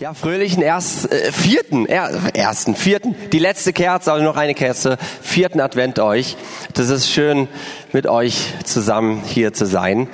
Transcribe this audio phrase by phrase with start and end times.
[0.00, 4.96] Ja, fröhlichen erst, äh, vierten, er, ersten, vierten, die letzte Kerze, also noch eine Kerze,
[5.22, 6.36] vierten Advent euch.
[6.74, 7.48] Das ist schön,
[7.92, 10.06] mit euch zusammen hier zu sein.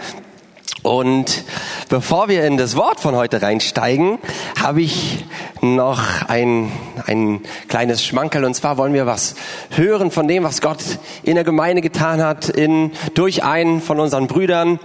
[0.83, 1.45] Und
[1.91, 4.21] bevor wir in das Wort von heute reinsteigen,
[4.59, 5.27] habe ich
[5.61, 6.73] noch ein,
[7.07, 8.47] ein kleines Schmankerl.
[8.47, 9.35] Und zwar wollen wir was
[9.69, 10.83] hören von dem, was Gott
[11.25, 14.81] in der Gemeinde getan hat, in, durch einen von unseren Brüdern.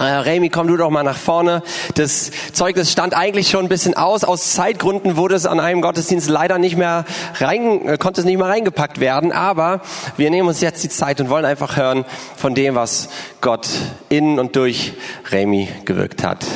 [0.00, 1.62] Äh, Remy, komm du doch mal nach vorne.
[1.94, 4.24] Das Zeugnis stand eigentlich schon ein bisschen aus.
[4.24, 8.38] Aus Zeitgründen wurde es an einem Gottesdienst leider nicht mehr rein, äh, konnte es nicht
[8.38, 9.30] mehr reingepackt werden.
[9.30, 9.82] Aber
[10.16, 13.10] wir nehmen uns jetzt die Zeit und wollen einfach hören von dem, was
[13.42, 13.68] Gott
[14.08, 14.94] in und durch
[15.30, 16.46] Remy gewirkt hat.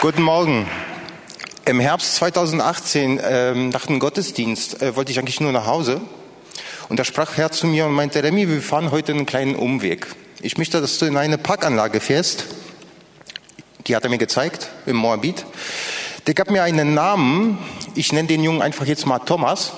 [0.00, 0.66] Guten Morgen.
[1.66, 6.00] Im Herbst 2018, ähm, nach dem Gottesdienst, äh, wollte ich eigentlich nur nach Hause
[6.90, 10.08] und da sprach Herr zu mir und meinte, Remy, wir fahren heute einen kleinen Umweg.
[10.42, 12.46] Ich möchte, dass du in eine Parkanlage fährst.
[13.86, 15.46] Die hat er mir gezeigt, im Moabit.
[16.26, 17.58] Der gab mir einen Namen.
[17.94, 19.70] Ich nenne den Jungen einfach jetzt mal Thomas.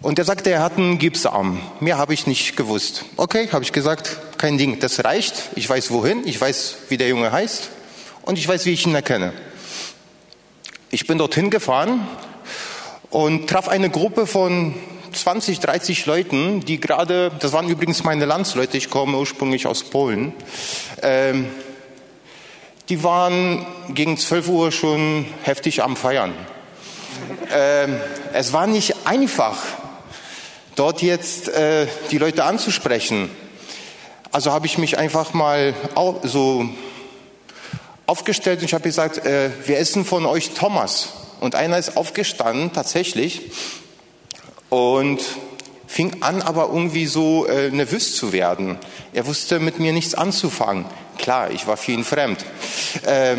[0.00, 1.60] Und er sagte, er hat einen Gipsarm.
[1.78, 3.04] Mehr habe ich nicht gewusst.
[3.16, 5.50] Okay, habe ich gesagt, kein Ding, das reicht.
[5.54, 7.70] Ich weiß wohin, ich weiß, wie der Junge heißt
[8.22, 9.32] und ich weiß, wie ich ihn erkenne.
[10.90, 12.08] Ich bin dorthin gefahren
[13.10, 14.74] und traf eine Gruppe von
[15.12, 20.32] 20, 30 Leuten, die gerade, das waren übrigens meine Landsleute, ich komme ursprünglich aus Polen,
[21.02, 21.48] ähm,
[22.88, 26.34] die waren gegen 12 Uhr schon heftig am Feiern.
[27.52, 27.96] Ähm,
[28.32, 29.58] es war nicht einfach,
[30.74, 33.30] dort jetzt äh, die Leute anzusprechen.
[34.32, 35.74] Also habe ich mich einfach mal
[36.22, 36.68] so
[38.06, 41.10] aufgestellt und ich habe gesagt, äh, wir essen von euch Thomas.
[41.40, 43.50] Und einer ist aufgestanden, tatsächlich,
[44.72, 45.20] und
[45.86, 48.78] fing an, aber irgendwie so äh, nervös zu werden.
[49.12, 50.86] Er wusste mit mir nichts anzufangen.
[51.18, 52.42] Klar, ich war für ihn fremd.
[53.06, 53.36] Äh,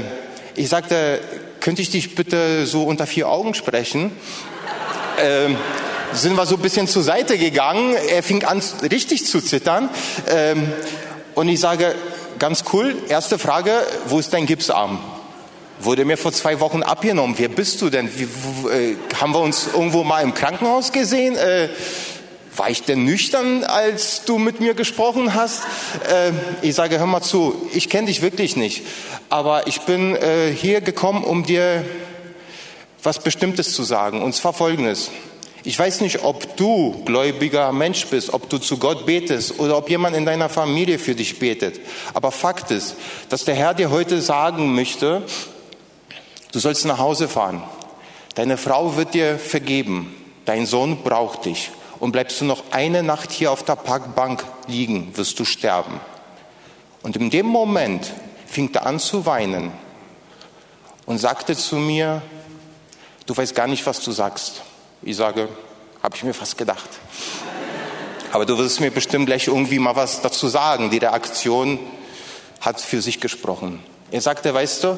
[0.54, 1.20] ich sagte,
[1.60, 4.12] könnte ich dich bitte so unter vier Augen sprechen?
[5.20, 5.58] Ähm,
[6.12, 7.96] sind wir so ein bisschen zur Seite gegangen.
[8.12, 9.90] Er fing an, richtig zu zittern.
[10.28, 10.72] Ähm,
[11.34, 11.96] und ich sage,
[12.38, 13.72] ganz cool, erste Frage,
[14.06, 15.00] wo ist dein Gipsarm?
[15.84, 17.36] Wurde mir vor zwei Wochen abgenommen.
[17.38, 18.10] Wer bist du denn?
[18.18, 21.36] Wie, wo, äh, haben wir uns irgendwo mal im Krankenhaus gesehen?
[21.36, 21.68] Äh,
[22.56, 25.64] war ich denn nüchtern, als du mit mir gesprochen hast?
[26.10, 28.84] Äh, ich sage, hör mal zu, ich kenne dich wirklich nicht.
[29.28, 31.84] Aber ich bin äh, hier gekommen, um dir
[33.02, 34.22] was Bestimmtes zu sagen.
[34.22, 35.12] Und zwar Folgendes.
[35.66, 39.90] Ich weiß nicht, ob du gläubiger Mensch bist, ob du zu Gott betest oder ob
[39.90, 41.82] jemand in deiner Familie für dich betet.
[42.14, 42.96] Aber Fakt ist,
[43.28, 45.24] dass der Herr dir heute sagen möchte,
[46.54, 47.64] Du sollst nach Hause fahren.
[48.36, 50.16] Deine Frau wird dir vergeben.
[50.46, 51.72] Dein Sohn braucht dich.
[52.00, 56.00] Und bleibst du noch eine Nacht hier auf der Parkbank liegen, wirst du sterben.
[57.02, 58.14] Und in dem Moment
[58.46, 59.72] fing er an zu weinen
[61.06, 62.22] und sagte zu mir,
[63.26, 64.62] du weißt gar nicht, was du sagst.
[65.02, 65.50] Ich sage,
[66.04, 66.90] habe ich mir fast gedacht.
[68.32, 70.92] Aber du wirst mir bestimmt gleich irgendwie mal was dazu sagen.
[70.92, 71.80] Die Reaktion
[72.62, 73.84] hat für sich gesprochen.
[74.12, 74.98] Er sagte, weißt du,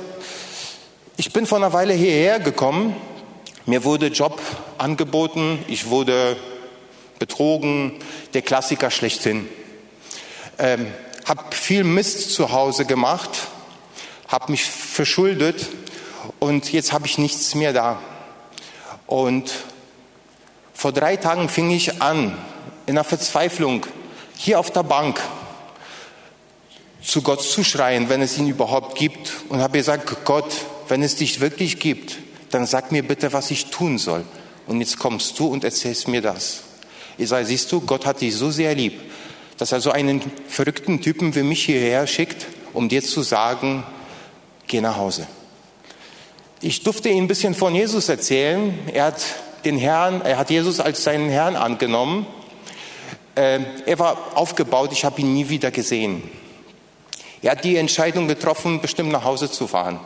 [1.18, 2.94] ich bin vor einer Weile hierher gekommen.
[3.66, 4.42] Mir wurde Job
[4.78, 5.64] angeboten.
[5.68, 6.36] Ich wurde
[7.20, 7.94] betrogen.
[8.34, 9.48] Der Klassiker schlechthin.
[10.58, 10.88] Ähm,
[11.26, 13.30] hab viel Mist zu Hause gemacht.
[14.28, 15.68] Hab mich verschuldet.
[16.40, 18.00] Und jetzt habe ich nichts mehr da.
[19.08, 19.52] Und
[20.74, 22.38] vor drei Tagen fing ich an,
[22.88, 23.86] in der Verzweiflung,
[24.36, 25.22] hier auf der Bank,
[27.02, 29.32] zu Gott zu schreien, wenn es ihn überhaupt gibt.
[29.48, 30.52] Und habe gesagt, Gott,
[30.88, 32.18] wenn es dich wirklich gibt,
[32.52, 34.24] dann sag mir bitte, was ich tun soll.
[34.68, 36.64] Und jetzt kommst du und erzählst mir das.
[37.18, 39.00] Ich sage, siehst du, Gott hat dich so sehr lieb,
[39.58, 43.84] dass er so einen verrückten Typen wie mich hierher schickt, um dir zu sagen,
[44.68, 45.28] geh nach Hause.
[46.62, 48.78] Ich durfte ihm ein bisschen von Jesus erzählen.
[48.92, 49.22] Er hat
[49.66, 52.26] den Herrn, er hat Jesus als seinen Herrn angenommen.
[53.36, 56.24] Ähm, er war aufgebaut, ich habe ihn nie wieder gesehen.
[57.42, 60.00] Er hat die Entscheidung getroffen, bestimmt nach Hause zu fahren.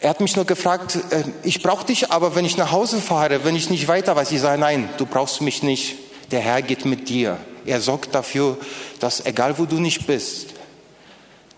[0.00, 3.44] Er hat mich nur gefragt, äh, ich brauche dich, aber wenn ich nach Hause fahre,
[3.44, 5.96] wenn ich nicht weiter weiß, ich sage, nein, du brauchst mich nicht.
[6.30, 7.38] Der Herr geht mit dir.
[7.66, 8.58] Er sorgt dafür,
[9.00, 10.54] dass egal wo du nicht bist,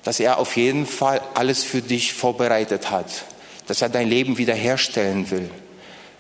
[0.05, 3.25] dass er auf jeden Fall alles für dich vorbereitet hat,
[3.67, 5.51] dass er dein Leben wiederherstellen will,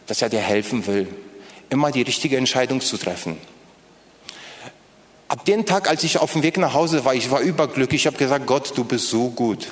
[0.06, 1.08] dass er dir helfen will,
[1.70, 3.38] immer die richtige Entscheidung zu treffen.
[5.28, 8.06] Ab dem Tag, als ich auf dem Weg nach Hause war, ich war überglücklich, ich
[8.06, 9.68] habe gesagt, Gott, du bist so gut.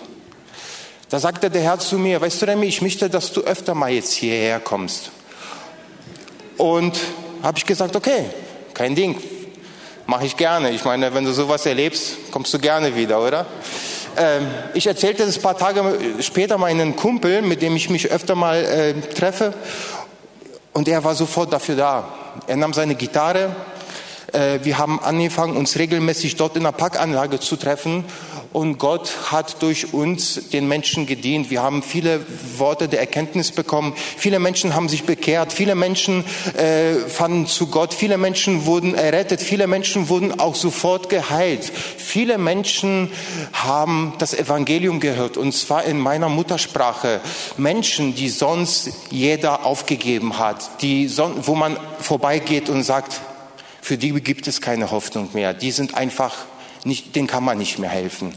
[1.09, 3.91] Da sagte der Herr zu mir, weißt du, Remy, ich möchte, dass du öfter mal
[3.91, 5.11] jetzt hierher kommst.
[6.57, 6.99] Und
[7.43, 8.27] habe ich gesagt, okay,
[8.75, 9.21] kein Ding,
[10.07, 10.71] mache ich gerne.
[10.71, 13.47] Ich meine, wenn du sowas erlebst, kommst du gerne wieder, oder?
[14.19, 14.41] äh,
[14.75, 15.83] ich erzählte das ein paar Tage
[16.21, 19.55] später meinen Kumpel, mit dem ich mich öfter mal äh, treffe.
[20.73, 22.09] Und er war sofort dafür da.
[22.47, 23.55] Er nahm seine Gitarre.
[24.33, 28.05] Äh, wir haben angefangen, uns regelmäßig dort in der Parkanlage zu treffen
[28.53, 31.51] und Gott hat durch uns den Menschen gedient.
[31.51, 32.21] Wir haben viele
[32.57, 33.93] Worte der Erkenntnis bekommen.
[34.17, 35.53] Viele Menschen haben sich bekehrt.
[35.53, 36.25] Viele Menschen
[36.57, 37.93] äh, fanden zu Gott.
[37.93, 39.43] Viele Menschen wurden errettet.
[39.43, 41.65] Viele Menschen wurden auch sofort geheilt.
[41.65, 43.11] Viele Menschen
[43.53, 47.21] haben das Evangelium gehört und zwar in meiner Muttersprache.
[47.59, 51.11] Menschen, die sonst jeder aufgegeben hat, die,
[51.43, 53.21] wo man vorbeigeht und sagt,
[53.89, 55.55] für die gibt es keine Hoffnung mehr.
[55.55, 56.45] Die sind einfach
[56.85, 58.35] nicht, den kann man nicht mehr helfen.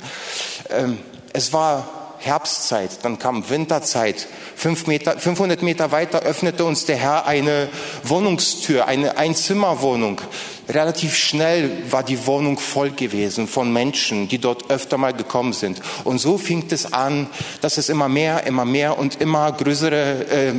[0.69, 0.97] Ähm,
[1.33, 4.27] es war Herbstzeit, dann kam Winterzeit.
[4.55, 7.67] Fünf Meter, 500 Meter weiter öffnete uns der Herr eine
[8.03, 10.21] Wohnungstür, eine Einzimmerwohnung.
[10.69, 15.81] Relativ schnell war die Wohnung voll gewesen von Menschen, die dort öfter mal gekommen sind.
[16.05, 17.27] Und so fing es an,
[17.59, 20.53] dass es immer mehr, immer mehr und immer größere äh,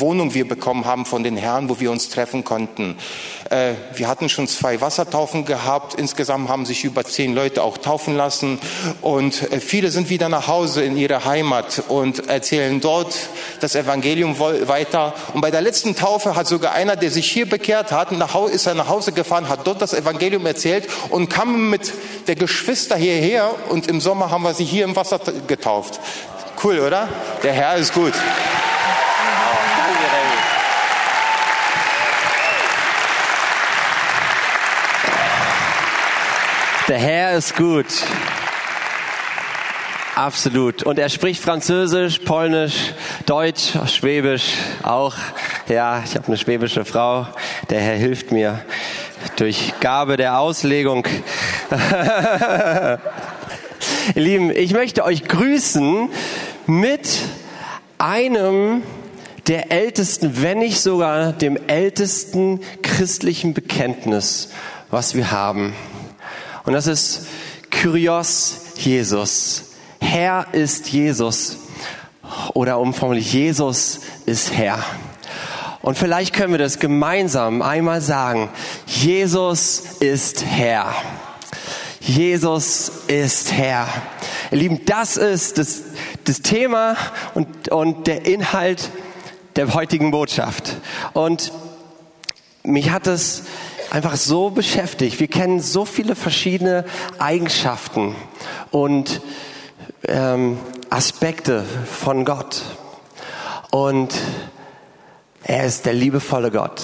[0.00, 2.96] Wohnung wir bekommen haben von den Herren, wo wir uns treffen konnten.
[3.50, 5.94] Äh, wir hatten schon zwei Wassertaufen gehabt.
[5.94, 8.58] Insgesamt haben sich über zehn Leute auch taufen lassen.
[9.00, 13.16] Und äh, viele sind wieder nach Hause in ihre Heimat und erzählen dort
[13.60, 15.14] das Evangelium weiter.
[15.32, 18.12] Und bei der letzten Taufe hat sogar einer, der sich hier bekehrt hat,
[18.50, 21.92] ist er nach Hause gefahren, hat dort das Evangelium erzählt und kam mit
[22.26, 23.54] der Geschwister hierher.
[23.68, 26.00] Und im Sommer haben wir sie hier im Wasser getauft.
[26.62, 27.08] Cool, oder?
[27.42, 28.14] Der Herr ist gut.
[36.88, 37.86] Der Herr ist gut.
[40.14, 40.84] Absolut.
[40.84, 42.94] Und er spricht Französisch, Polnisch,
[43.26, 44.52] Deutsch, Schwäbisch
[44.84, 45.16] auch.
[45.68, 47.26] Ja, ich habe eine schwäbische Frau.
[47.70, 48.60] Der Herr hilft mir
[49.34, 51.08] durch Gabe der Auslegung.
[54.14, 56.08] Ihr Lieben, ich möchte euch grüßen
[56.68, 57.08] mit
[57.98, 58.84] einem
[59.48, 64.50] der ältesten, wenn nicht sogar dem ältesten christlichen Bekenntnis,
[64.88, 65.74] was wir haben.
[66.66, 67.26] Und das ist
[67.70, 69.70] Kyrios Jesus.
[70.00, 71.58] Herr ist Jesus.
[72.54, 74.84] Oder umformlich, Jesus ist Herr.
[75.80, 78.48] Und vielleicht können wir das gemeinsam einmal sagen.
[78.86, 80.92] Jesus ist Herr.
[82.00, 83.86] Jesus ist Herr.
[84.50, 85.82] Ihr Lieben, das ist das,
[86.24, 86.96] das Thema
[87.34, 88.90] und, und der Inhalt
[89.54, 90.76] der heutigen Botschaft.
[91.12, 91.52] Und
[92.64, 93.44] mich hat es
[93.90, 95.20] einfach so beschäftigt.
[95.20, 96.84] Wir kennen so viele verschiedene
[97.18, 98.14] Eigenschaften
[98.70, 99.20] und
[100.08, 100.58] ähm,
[100.90, 102.62] Aspekte von Gott.
[103.70, 104.14] Und
[105.42, 106.82] er ist der liebevolle Gott.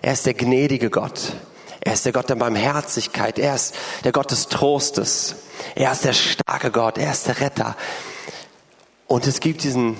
[0.00, 1.34] Er ist der gnädige Gott.
[1.80, 3.38] Er ist der Gott der Barmherzigkeit.
[3.38, 3.74] Er ist
[4.04, 5.36] der Gott des Trostes.
[5.74, 6.98] Er ist der starke Gott.
[6.98, 7.76] Er ist der Retter.
[9.06, 9.96] Und es gibt diesen,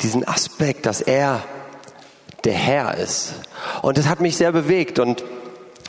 [0.00, 1.42] diesen Aspekt, dass er
[2.44, 3.34] der Herr ist.
[3.82, 4.98] Und das hat mich sehr bewegt.
[4.98, 5.24] Und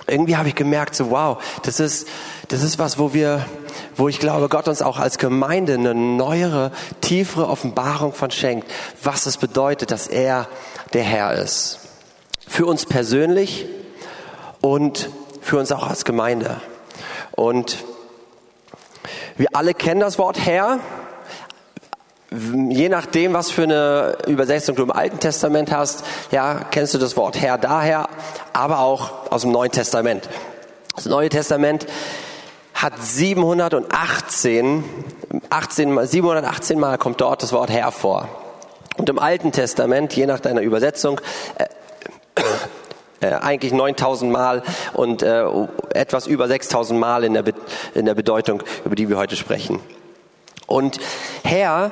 [0.07, 2.07] irgendwie habe ich gemerkt, so wow, das ist,
[2.47, 3.45] das ist was, wo wir,
[3.95, 6.71] wo ich glaube, Gott uns auch als Gemeinde eine neuere,
[7.01, 8.71] tiefere Offenbarung von schenkt,
[9.03, 10.47] was es bedeutet, dass er
[10.93, 11.79] der Herr ist.
[12.47, 13.65] Für uns persönlich
[14.61, 15.09] und
[15.41, 16.61] für uns auch als Gemeinde.
[17.31, 17.83] Und
[19.35, 20.79] wir alle kennen das Wort Herr
[22.31, 27.15] je nachdem, was für eine Übersetzung du im Alten Testament hast, ja, kennst du das
[27.15, 28.09] Wort Herr daher,
[28.53, 30.27] aber auch aus dem Neuen Testament.
[30.95, 31.87] Das Neue Testament
[32.73, 34.83] hat 718,
[35.49, 38.27] 18, 718 Mal kommt dort das Wort Herr vor.
[38.97, 41.21] Und im Alten Testament, je nach deiner Übersetzung,
[41.57, 41.65] äh,
[43.19, 45.43] äh, eigentlich 9000 Mal und äh,
[45.93, 47.43] etwas über 6000 Mal in der,
[47.95, 49.79] in der Bedeutung, über die wir heute sprechen.
[50.67, 50.99] Und
[51.47, 51.91] Herr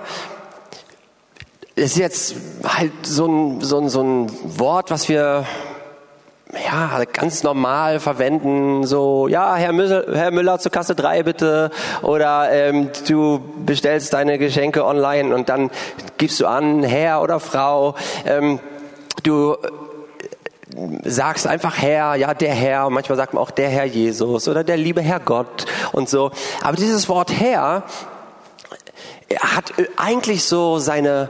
[1.76, 2.36] ist jetzt
[2.66, 5.46] halt so ein, so ein, so ein Wort, was wir
[6.64, 11.72] ja, ganz normal verwenden, so, ja, Herr Müller, Herr Müller zur Kasse 3 bitte,
[12.02, 15.72] oder ähm, du bestellst deine Geschenke online und dann
[16.18, 17.96] gibst du an, Herr oder Frau,
[18.26, 18.60] ähm,
[19.24, 19.56] du
[21.04, 24.78] sagst einfach Herr, ja, der Herr, manchmal sagt man auch der Herr Jesus oder der
[24.78, 26.32] liebe Herr Gott und so.
[26.62, 27.84] Aber dieses Wort Herr
[29.40, 31.30] hat eigentlich so seine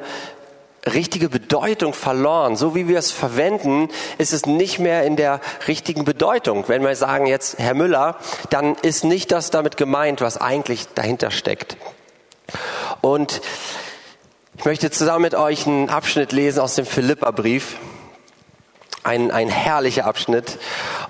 [0.94, 2.56] richtige Bedeutung verloren.
[2.56, 6.66] So wie wir es verwenden, ist es nicht mehr in der richtigen Bedeutung.
[6.68, 8.18] Wenn wir sagen jetzt Herr Müller,
[8.50, 11.78] dann ist nicht das damit gemeint, was eigentlich dahinter steckt.
[13.02, 13.42] Und
[14.58, 17.78] ich möchte zusammen mit euch einen Abschnitt lesen aus dem Philipperbrief.
[19.04, 20.58] Ein, ein herrlicher Abschnitt.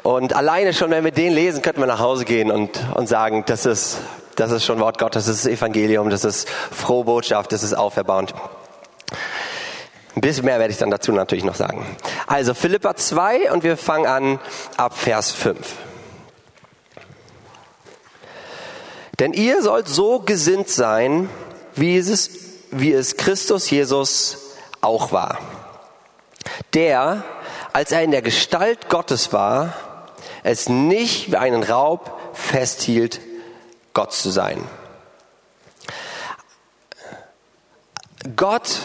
[0.03, 3.43] Und alleine schon, wenn wir den lesen, könnten wir nach Hause gehen und, und sagen,
[3.45, 3.99] das ist
[4.35, 8.33] Das ist schon Wort Gottes, das ist Evangelium, das ist frohe Botschaft, das ist auferbauend.
[10.15, 11.85] Ein bisschen mehr werde ich dann dazu natürlich noch sagen.
[12.27, 14.39] Also Philippa 2 und wir fangen an
[14.77, 15.57] ab Vers 5.
[19.19, 21.29] Denn ihr sollt so gesinnt sein,
[21.75, 22.29] wie es,
[22.71, 24.37] wie es Christus Jesus
[24.81, 25.39] auch war.
[26.73, 27.23] Der,
[27.73, 29.73] als er in der Gestalt Gottes war,
[30.43, 33.19] es nicht wie einen Raub festhielt,
[33.95, 34.61] Gott zu sein.
[38.35, 38.81] Gott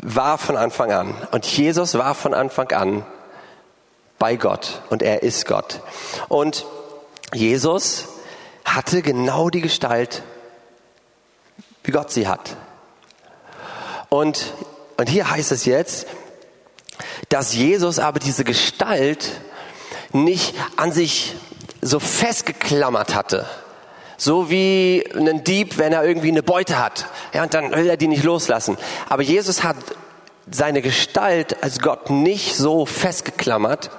[0.00, 3.04] war von Anfang an und Jesus war von Anfang an
[4.18, 5.80] bei Gott und er ist Gott.
[6.28, 6.64] Und
[7.34, 8.08] Jesus
[8.64, 10.22] hatte genau die Gestalt,
[11.84, 12.56] wie Gott sie hat.
[14.10, 14.54] Und,
[14.96, 16.06] und hier heißt es jetzt,
[17.30, 19.40] dass Jesus aber diese Gestalt
[20.12, 21.34] nicht an sich
[21.82, 23.46] so festgeklammert hatte.
[24.16, 27.06] So wie ein Dieb, wenn er irgendwie eine Beute hat.
[27.34, 28.78] Ja, und dann will er die nicht loslassen.
[29.08, 29.76] Aber Jesus hat
[30.50, 33.90] seine Gestalt als Gott nicht so festgeklammert.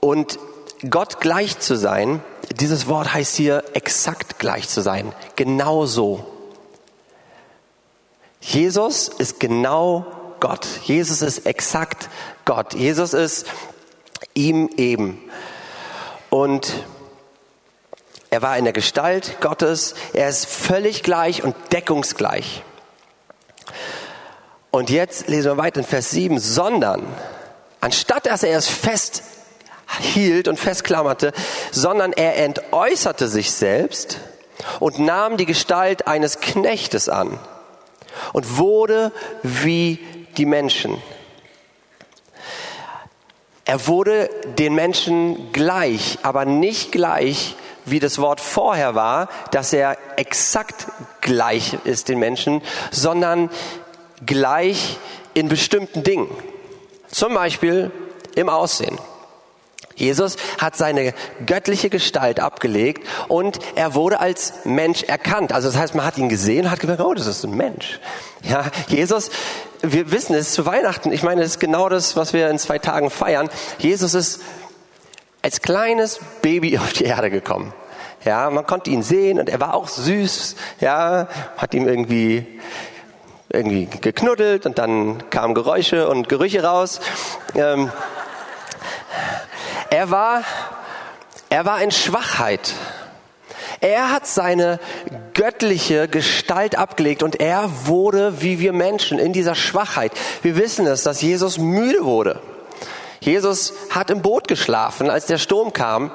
[0.00, 0.38] Und
[0.88, 5.12] Gott gleich zu sein, dieses Wort heißt hier exakt gleich zu sein.
[5.36, 6.24] Genau so.
[8.40, 10.06] Jesus ist genau
[10.40, 10.66] Gott.
[10.84, 12.08] Jesus ist exakt
[12.44, 12.74] Gott.
[12.74, 13.46] Jesus ist
[14.34, 15.20] ihm eben.
[16.30, 16.84] Und
[18.30, 19.94] er war in der Gestalt Gottes.
[20.12, 22.62] Er ist völlig gleich und deckungsgleich.
[24.70, 27.04] Und jetzt lesen wir weiter in Vers 7, sondern
[27.80, 31.32] anstatt dass er es festhielt und festklammerte,
[31.72, 34.18] sondern er entäußerte sich selbst
[34.78, 37.38] und nahm die Gestalt eines Knechtes an
[38.32, 39.10] und wurde
[39.42, 39.98] wie
[40.36, 41.02] die Menschen.
[43.70, 49.96] Er wurde den Menschen gleich, aber nicht gleich, wie das Wort vorher war, dass er
[50.16, 50.88] exakt
[51.20, 53.48] gleich ist den Menschen, sondern
[54.26, 54.98] gleich
[55.34, 56.26] in bestimmten Dingen.
[57.12, 57.92] Zum Beispiel
[58.34, 58.98] im Aussehen.
[59.94, 61.14] Jesus hat seine
[61.46, 65.52] göttliche Gestalt abgelegt und er wurde als Mensch erkannt.
[65.52, 68.00] Also das heißt, man hat ihn gesehen und hat gedacht, oh, das ist ein Mensch.
[68.42, 69.30] Ja, Jesus,
[69.82, 71.12] wir wissen es zu Weihnachten.
[71.12, 73.48] Ich meine, es ist genau das, was wir in zwei Tagen feiern.
[73.78, 74.42] Jesus ist
[75.42, 77.72] als kleines Baby auf die Erde gekommen.
[78.24, 80.56] Ja, man konnte ihn sehen und er war auch süß.
[80.80, 82.46] Ja, hat ihm irgendwie
[83.52, 87.00] irgendwie geknuddelt und dann kamen Geräusche und Gerüche raus.
[87.54, 87.90] Ähm,
[89.90, 90.44] er war,
[91.48, 92.74] er war in Schwachheit.
[93.80, 94.78] Er hat seine
[95.32, 100.12] göttliche Gestalt abgelegt und er wurde wie wir Menschen in dieser Schwachheit.
[100.42, 102.40] Wir wissen es, dass Jesus müde wurde.
[103.20, 106.10] Jesus hat im Boot geschlafen, als der Sturm kam.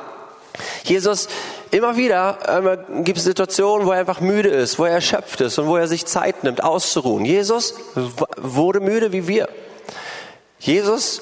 [0.84, 1.28] Jesus
[1.72, 5.58] immer wieder äh, gibt es Situationen, wo er einfach müde ist, wo er erschöpft ist
[5.60, 7.26] und wo er sich Zeit nimmt, auszuruhen.
[7.26, 7.76] Jesus
[8.38, 9.50] wurde müde wie wir.
[10.60, 11.22] Jesus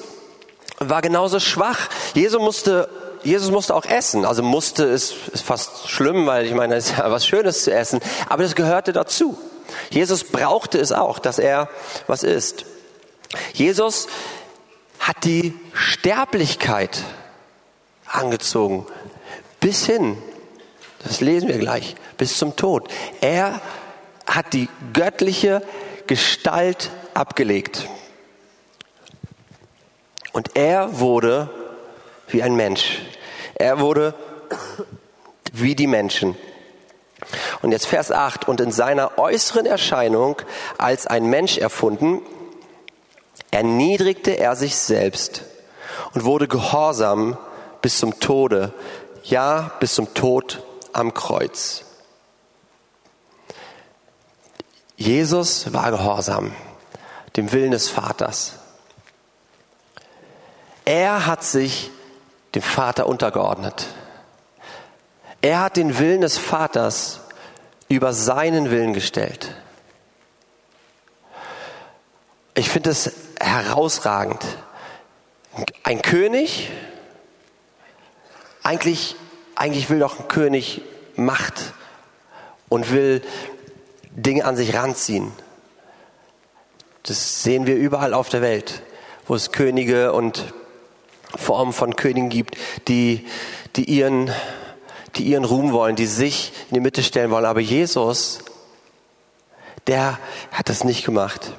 [0.78, 1.88] war genauso schwach.
[2.14, 2.88] Jesus musste,
[3.24, 4.24] Jesus musste auch essen.
[4.24, 7.72] Also musste ist, ist fast schlimm, weil ich meine, es ist ja was Schönes zu
[7.72, 8.00] essen.
[8.28, 9.36] Aber das gehörte dazu.
[9.90, 11.68] Jesus brauchte es auch, dass er
[12.06, 12.66] was isst.
[13.54, 14.06] Jesus
[14.98, 17.02] hat die Sterblichkeit
[18.06, 18.86] angezogen.
[19.58, 20.18] Bis hin,
[21.02, 22.88] das lesen wir gleich, bis zum Tod.
[23.20, 23.60] Er
[24.26, 25.62] hat die göttliche
[26.06, 27.88] Gestalt abgelegt.
[30.32, 31.48] Und er wurde
[32.28, 33.00] wie ein Mensch.
[33.54, 34.14] Er wurde
[35.52, 36.36] wie die Menschen.
[37.62, 38.48] Und jetzt Vers 8.
[38.48, 40.36] Und in seiner äußeren Erscheinung
[40.78, 42.22] als ein Mensch erfunden,
[43.50, 45.44] erniedrigte er sich selbst
[46.12, 47.38] und wurde gehorsam
[47.82, 48.72] bis zum Tode,
[49.22, 50.62] ja, bis zum Tod
[50.92, 51.84] am Kreuz.
[54.96, 56.52] Jesus war gehorsam
[57.36, 58.54] dem Willen des Vaters.
[60.84, 61.90] Er hat sich
[62.54, 63.86] dem Vater untergeordnet.
[65.40, 67.20] Er hat den Willen des Vaters
[67.88, 69.54] über seinen Willen gestellt.
[72.54, 74.42] Ich finde es herausragend.
[75.82, 76.70] Ein König,
[78.62, 79.16] eigentlich,
[79.54, 80.82] eigentlich will doch ein König
[81.16, 81.74] Macht
[82.68, 83.22] und will
[84.10, 85.32] Dinge an sich ranziehen.
[87.02, 88.82] Das sehen wir überall auf der Welt,
[89.26, 90.54] wo es Könige und
[91.36, 92.56] Formen von Königen gibt,
[92.88, 93.26] die,
[93.76, 94.30] die ihren,
[95.16, 97.44] die ihren Ruhm wollen, die sich in die Mitte stellen wollen.
[97.44, 98.40] Aber Jesus,
[99.86, 100.18] der
[100.52, 101.52] hat das nicht gemacht,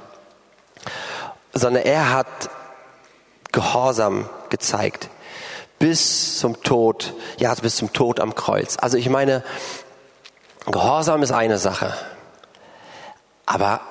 [1.54, 2.50] sondern er hat
[3.52, 5.10] Gehorsam gezeigt.
[5.80, 8.78] bis zum Tod, ja, bis zum Tod am Kreuz.
[8.80, 9.44] Also ich meine,
[10.66, 11.94] Gehorsam ist eine Sache,
[13.46, 13.82] aber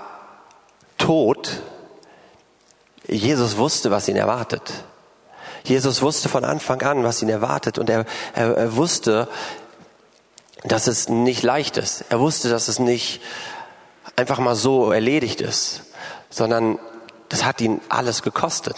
[0.99, 1.63] Tod,
[3.07, 4.73] Jesus wusste, was ihn erwartet.
[5.65, 8.05] Jesus wusste von Anfang an, was ihn erwartet und er,
[8.35, 9.29] er, er wusste,
[10.63, 12.05] dass es nicht leicht ist.
[12.11, 13.23] Er wusste, dass es nicht
[14.17, 15.83] einfach mal so erledigt ist,
[16.29, 16.79] sondern
[17.31, 18.77] das hat ihn alles gekostet.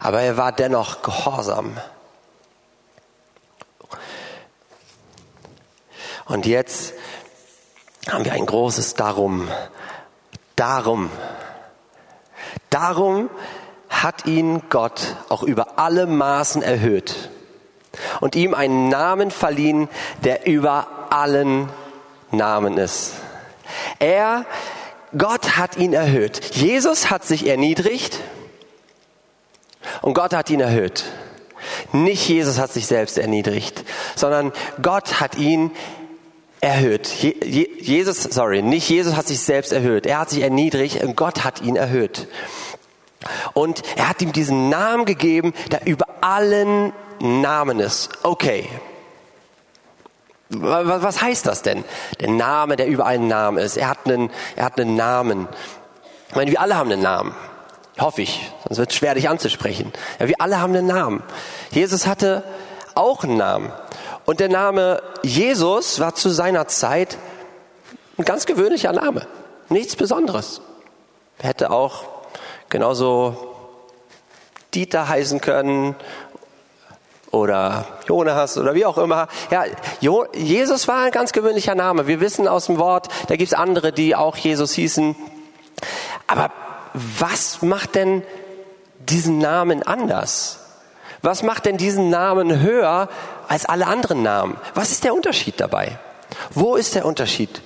[0.00, 1.78] Aber er war dennoch gehorsam.
[6.26, 6.92] Und jetzt
[8.06, 9.48] haben wir ein großes Darum.
[10.56, 11.10] Darum.
[12.68, 13.30] Darum
[14.02, 17.30] hat ihn Gott auch über alle Maßen erhöht
[18.20, 19.88] und ihm einen Namen verliehen,
[20.24, 21.68] der über allen
[22.30, 23.14] Namen ist.
[23.98, 24.44] Er,
[25.16, 26.54] Gott hat ihn erhöht.
[26.54, 28.18] Jesus hat sich erniedrigt
[30.02, 31.04] und Gott hat ihn erhöht.
[31.92, 34.52] Nicht Jesus hat sich selbst erniedrigt, sondern
[34.82, 35.70] Gott hat ihn
[36.60, 37.06] erhöht.
[37.08, 40.06] Jesus, sorry, nicht Jesus hat sich selbst erhöht.
[40.06, 42.28] Er hat sich erniedrigt und Gott hat ihn erhöht.
[43.52, 48.10] Und er hat ihm diesen Namen gegeben, der über allen Namen ist.
[48.22, 48.68] Okay.
[50.50, 51.84] Was heißt das denn?
[52.20, 53.76] Der Name, der über allen Namen ist.
[53.76, 55.48] Er hat einen, er hat einen Namen.
[56.30, 57.34] Ich meine, wir alle haben einen Namen.
[57.98, 58.50] Hoffe ich.
[58.64, 59.92] Sonst wird es schwer, dich anzusprechen.
[60.18, 61.22] Ja, wir alle haben einen Namen.
[61.70, 62.44] Jesus hatte
[62.94, 63.72] auch einen Namen.
[64.24, 67.18] Und der Name Jesus war zu seiner Zeit
[68.16, 69.26] ein ganz gewöhnlicher Name.
[69.68, 70.60] Nichts Besonderes.
[71.38, 72.17] Er hätte auch
[72.68, 73.54] genauso
[74.74, 75.96] Dieter heißen können
[77.30, 79.28] oder Jonas oder wie auch immer.
[79.50, 79.64] Ja,
[80.34, 82.06] Jesus war ein ganz gewöhnlicher Name.
[82.06, 85.16] Wir wissen aus dem Wort, da gibt es andere, die auch Jesus hießen.
[86.26, 86.50] Aber
[86.94, 88.22] was macht denn
[88.98, 90.60] diesen Namen anders?
[91.22, 93.08] Was macht denn diesen Namen höher
[93.48, 94.56] als alle anderen Namen?
[94.74, 95.98] Was ist der Unterschied dabei?
[96.50, 97.62] Wo ist der Unterschied?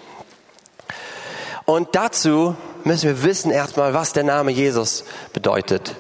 [1.65, 5.95] Und dazu müssen wir wissen erstmal, was der Name Jesus bedeutet.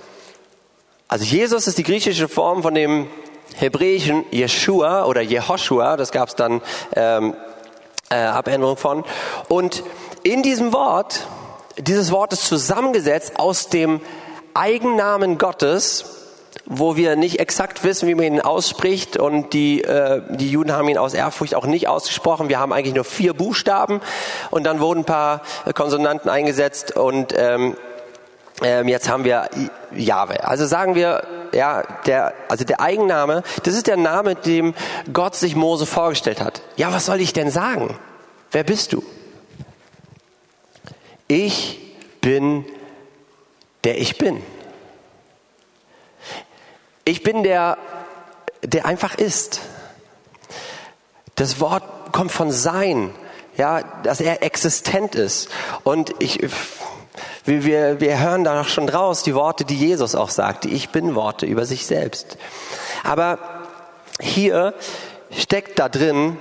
[1.08, 3.06] Also Jesus ist die griechische Form von dem
[3.56, 6.62] hebräischen Yeshua oder Jehoshua, das gab es dann
[6.96, 7.34] ähm,
[8.08, 9.04] äh, Abänderung von.
[9.48, 9.82] Und
[10.22, 11.26] in diesem Wort,
[11.76, 14.00] dieses Wort ist zusammengesetzt aus dem
[14.54, 16.21] Eigennamen Gottes,
[16.66, 20.88] wo wir nicht exakt wissen, wie man ihn ausspricht und die, äh, die Juden haben
[20.88, 22.48] ihn aus Ehrfurcht auch nicht ausgesprochen.
[22.48, 24.00] Wir haben eigentlich nur vier Buchstaben
[24.50, 25.42] und dann wurden ein paar
[25.74, 27.76] Konsonanten eingesetzt und ähm,
[28.62, 29.48] ähm, jetzt haben wir
[29.94, 30.46] Jahwe.
[30.46, 34.74] Also sagen wir, ja, der, also der Eigenname, das ist der Name, dem
[35.12, 36.62] Gott sich Mose vorgestellt hat.
[36.76, 37.98] Ja, was soll ich denn sagen?
[38.52, 39.02] Wer bist du?
[41.28, 41.80] Ich
[42.20, 42.64] bin
[43.84, 44.42] der ich bin.
[47.04, 47.78] Ich bin der,
[48.62, 49.60] der einfach ist.
[51.34, 53.10] Das Wort kommt von sein,
[53.56, 55.48] ja, dass er existent ist.
[55.82, 56.40] Und ich,
[57.44, 60.90] wir, wir, hören da noch schon draus die Worte, die Jesus auch sagt, die Ich
[60.90, 62.38] bin Worte über sich selbst.
[63.02, 63.38] Aber
[64.20, 64.74] hier
[65.30, 66.38] steckt da drin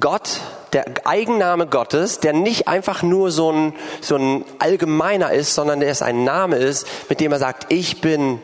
[0.00, 0.40] Gott,
[0.72, 5.90] der Eigenname Gottes, der nicht einfach nur so ein, so ein allgemeiner ist, sondern der
[5.90, 8.40] es ein Name ist, mit dem er sagt, ich bin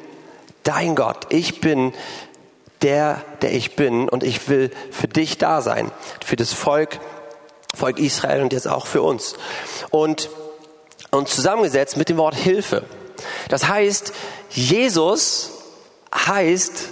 [0.63, 1.93] dein Gott, ich bin
[2.83, 5.91] der, der ich bin und ich will für dich da sein,
[6.25, 6.99] für das Volk,
[7.75, 9.35] Volk Israel und jetzt auch für uns.
[9.91, 10.29] Und,
[11.11, 12.85] und zusammengesetzt mit dem Wort Hilfe.
[13.49, 14.13] Das heißt,
[14.51, 15.53] Jesus
[16.15, 16.89] heißt,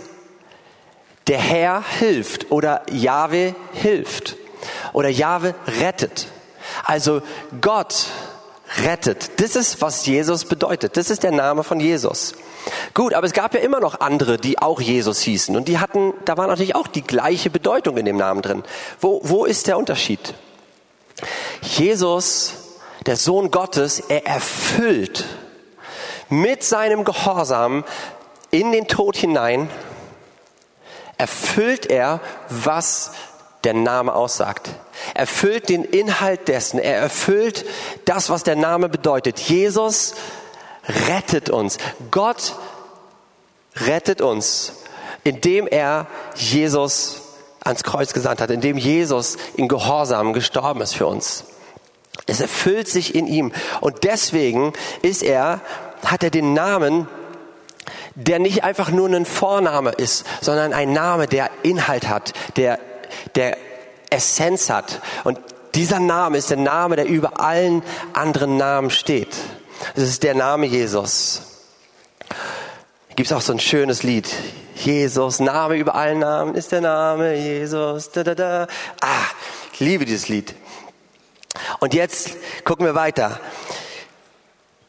[1.27, 4.37] der Herr hilft oder Jahwe hilft
[4.93, 6.29] oder Jahwe rettet.
[6.85, 7.23] Also
[7.61, 8.07] Gott
[8.85, 9.41] rettet.
[9.41, 10.97] Das ist, was Jesus bedeutet.
[10.97, 12.35] Das ist der Name von Jesus.
[12.95, 15.57] Gut, aber es gab ja immer noch andere, die auch Jesus hießen.
[15.57, 18.63] Und die hatten, da war natürlich auch die gleiche Bedeutung in dem Namen drin.
[19.01, 20.35] Wo, wo ist der Unterschied?
[21.63, 22.55] Jesus,
[23.07, 25.25] der Sohn Gottes, er erfüllt
[26.29, 27.85] mit seinem Gehorsam
[28.51, 29.69] in den Tod hinein,
[31.19, 33.13] erfüllt er, was
[33.65, 34.71] der Name aussagt.
[35.15, 36.79] Erfüllt den Inhalt dessen.
[36.79, 37.65] Er erfüllt
[38.05, 39.39] das, was der Name bedeutet.
[39.39, 40.15] Jesus
[41.09, 41.79] rettet uns.
[42.11, 42.55] Gott
[43.77, 44.73] rettet uns,
[45.25, 47.23] indem er Jesus
[47.63, 51.45] ans Kreuz gesandt hat, indem Jesus in Gehorsam gestorben ist für uns.
[52.27, 53.53] Es erfüllt sich in ihm.
[53.81, 54.73] Und deswegen
[55.03, 55.61] ist er,
[56.05, 57.09] hat er den Namen,
[58.15, 62.79] der nicht einfach nur ein Vorname ist, sondern ein Name, der Inhalt hat, der,
[63.35, 63.57] der
[64.11, 65.01] Essenz hat.
[65.25, 65.39] Und
[65.75, 69.37] dieser Name ist der Name, der über allen anderen Namen steht.
[69.95, 71.43] Das ist der Name Jesus.
[73.17, 74.29] Gibt es auch so ein schönes Lied.
[74.77, 78.11] Jesus, Name über allen Namen ist der Name Jesus.
[78.11, 78.67] Da, da, da.
[79.01, 79.27] Ah,
[79.73, 80.55] ich liebe dieses Lied.
[81.81, 83.41] Und jetzt gucken wir weiter.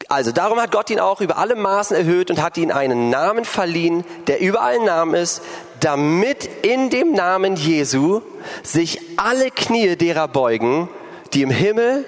[0.08, 3.44] Also darum hat Gott ihn auch über alle Maßen erhöht und hat ihm einen Namen
[3.44, 5.42] verliehen, der über allen Namen ist,
[5.80, 8.20] damit in dem Namen Jesu
[8.62, 10.88] sich alle Knie derer beugen,
[11.32, 12.04] die im Himmel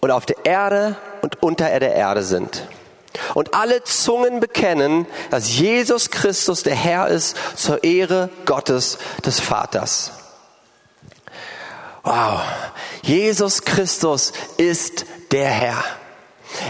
[0.00, 2.68] und auf der Erde und unter der Erde sind.
[3.32, 10.12] Und alle Zungen bekennen, dass Jesus Christus der Herr ist zur Ehre Gottes des Vaters.
[12.02, 12.42] Wow,
[13.00, 15.82] Jesus Christus ist der Herr.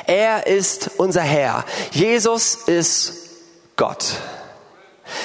[0.06, 1.64] Er ist unser Herr.
[1.90, 3.14] Jesus ist
[3.74, 4.04] Gott.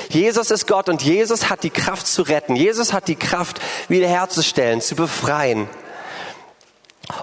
[0.09, 2.55] Jesus ist Gott und Jesus hat die Kraft zu retten.
[2.55, 5.69] Jesus hat die Kraft wiederherzustellen, zu befreien.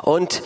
[0.03, 0.43] Und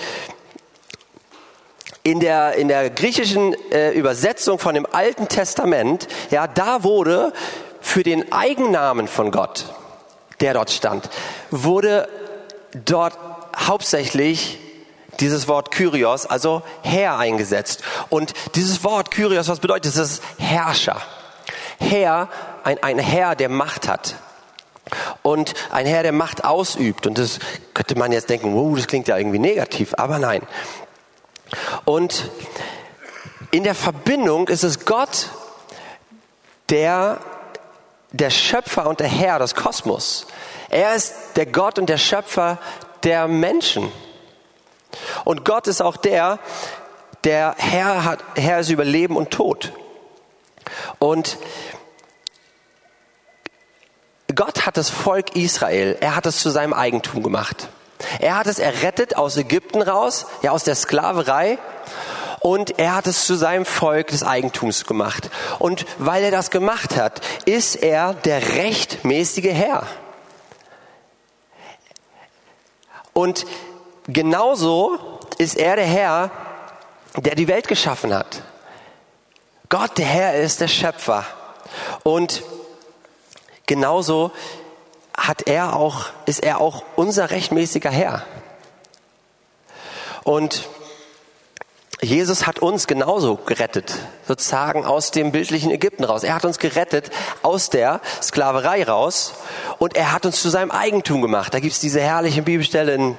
[2.03, 7.33] in der, in der griechischen äh, Übersetzung von dem Alten Testament, ja, da wurde
[7.81, 9.67] für den Eigennamen von Gott,
[10.41, 11.11] der dort stand,
[11.51, 12.09] wurde
[12.85, 13.19] dort
[13.57, 14.59] hauptsächlich
[15.19, 17.83] dieses Wort Kyrios, also Herr eingesetzt.
[18.09, 19.95] Und dieses Wort Kyrios, was bedeutet?
[19.95, 20.97] Das ist Herrscher.
[21.79, 22.29] Herr,
[22.65, 24.17] ein, ein Herr, der Macht hat.
[25.23, 27.07] Und ein Herr, der Macht ausübt.
[27.07, 27.39] Und das
[27.75, 30.43] könnte man jetzt denken, wow, das klingt ja irgendwie negativ, aber nein.
[31.85, 32.31] Und
[33.51, 35.31] in der Verbindung ist es Gott,
[36.69, 37.21] der
[38.13, 40.27] der Schöpfer und der Herr des Kosmos.
[40.69, 42.59] Er ist der Gott und der Schöpfer
[43.03, 43.91] der Menschen.
[45.25, 46.39] Und Gott ist auch der,
[47.25, 49.73] der Herr, hat, Herr ist über Leben und Tod.
[50.99, 51.39] Und
[54.35, 57.69] Gott hat das Volk Israel, er hat es zu seinem Eigentum gemacht.
[58.19, 61.59] Er hat es errettet aus Ägypten raus, ja aus der Sklaverei.
[62.41, 65.31] Und er hat es zu seinem Volk des Eigentums gemacht.
[65.59, 69.87] Und weil er das gemacht hat, ist er der rechtmäßige Herr.
[73.13, 73.45] Und
[74.07, 74.99] genauso
[75.37, 76.31] ist er der Herr,
[77.17, 78.43] der die Welt geschaffen hat.
[79.69, 81.27] Gott, der Herr, ist der Schöpfer.
[82.03, 82.43] Und
[83.67, 84.33] genauso
[85.20, 88.24] hat er auch, ist er auch unser rechtmäßiger Herr.
[90.24, 90.68] Und
[92.00, 93.94] Jesus hat uns genauso gerettet,
[94.26, 96.24] sozusagen aus dem bildlichen Ägypten raus.
[96.24, 97.11] Er hat uns gerettet
[97.42, 99.35] aus der Sklaverei raus
[99.78, 101.52] und er hat uns zu seinem Eigentum gemacht.
[101.52, 103.18] Da gibt es diese herrliche Bibelstelle in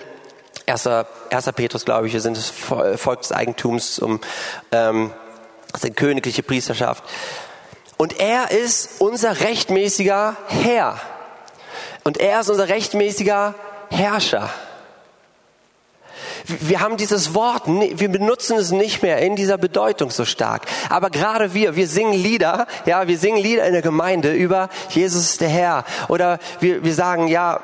[0.66, 0.88] 1.
[0.88, 1.52] 1.
[1.56, 4.20] Petrus, glaube ich, sind das Volk des Eigentums, um
[4.72, 5.12] ähm,
[5.84, 7.04] die königliche Priesterschaft.
[7.98, 11.00] Und er ist unser rechtmäßiger Herr.
[12.04, 13.56] Und er ist unser rechtmäßiger
[13.90, 14.50] Herrscher.
[16.46, 20.64] Wir haben dieses Wort, wir benutzen es nicht mehr in dieser Bedeutung so stark.
[20.90, 25.38] Aber gerade wir, wir singen Lieder, ja, wir singen Lieder in der Gemeinde über Jesus
[25.38, 25.86] der Herr.
[26.08, 27.62] Oder wir, wir sagen, ja,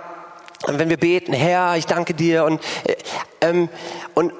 [0.67, 2.95] wenn wir beten, Herr, ich danke dir und, äh,
[3.41, 3.69] ähm,
[4.13, 4.33] und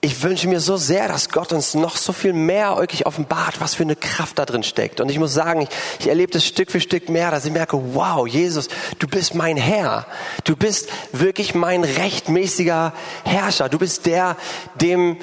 [0.00, 3.74] ich wünsche mir so sehr, dass Gott uns noch so viel mehr wirklich offenbart, was
[3.74, 5.00] für eine Kraft da drin steckt.
[5.00, 7.94] Und ich muss sagen, ich, ich erlebe das Stück für Stück mehr, dass ich merke,
[7.94, 8.68] wow, Jesus,
[9.00, 10.06] du bist mein Herr.
[10.44, 12.92] Du bist wirklich mein rechtmäßiger
[13.24, 13.68] Herrscher.
[13.68, 14.36] Du bist der,
[14.76, 15.16] dem,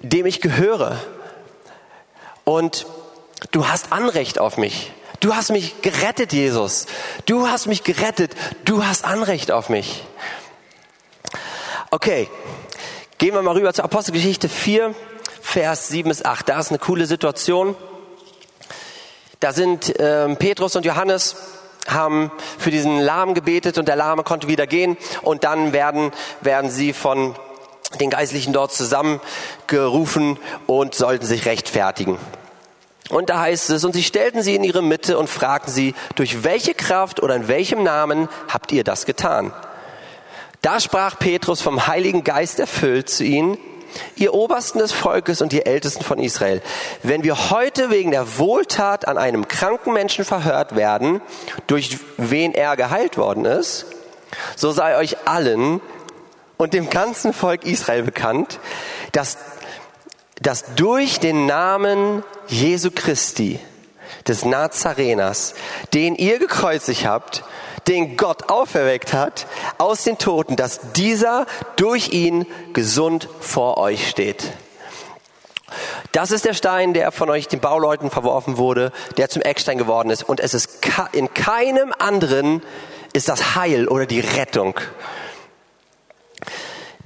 [0.00, 0.98] dem ich gehöre.
[2.44, 2.86] Und
[3.50, 4.90] du hast Anrecht auf mich.
[5.20, 6.86] Du hast mich gerettet, Jesus.
[7.26, 8.32] Du hast mich gerettet.
[8.64, 10.02] Du hast Anrecht auf mich.
[11.90, 12.28] Okay,
[13.18, 14.94] gehen wir mal rüber zur Apostelgeschichte 4,
[15.40, 16.48] Vers 7 bis 8.
[16.48, 17.76] Da ist eine coole Situation.
[19.40, 21.36] Da sind äh, Petrus und Johannes
[21.86, 26.70] haben für diesen Lahm gebetet und der Lahme konnte wieder gehen und dann werden, werden
[26.70, 27.34] sie von
[28.00, 32.18] den Geistlichen dort zusammengerufen und sollten sich rechtfertigen.
[33.10, 36.42] Und da heißt es, und sie stellten sie in ihre Mitte und fragten sie, durch
[36.42, 39.52] welche Kraft oder in welchem Namen habt ihr das getan?
[40.64, 43.58] Da sprach Petrus vom Heiligen Geist erfüllt zu ihnen,
[44.16, 46.62] ihr Obersten des Volkes und ihr Ältesten von Israel,
[47.02, 51.20] wenn wir heute wegen der Wohltat an einem kranken Menschen verhört werden,
[51.66, 53.84] durch wen er geheilt worden ist,
[54.56, 55.82] so sei euch allen
[56.56, 58.58] und dem ganzen Volk Israel bekannt,
[59.12, 59.36] dass
[60.40, 63.60] dass durch den Namen Jesu Christi,
[64.26, 65.54] des Nazareners,
[65.92, 67.44] den ihr gekreuzigt habt,
[67.88, 69.46] den Gott auferweckt hat
[69.78, 74.52] aus den Toten, dass dieser durch ihn gesund vor euch steht.
[76.12, 80.10] Das ist der Stein, der von euch den Bauleuten verworfen wurde, der zum Eckstein geworden
[80.10, 80.22] ist.
[80.22, 80.78] Und es ist
[81.12, 82.62] in keinem anderen
[83.12, 84.78] ist das Heil oder die Rettung.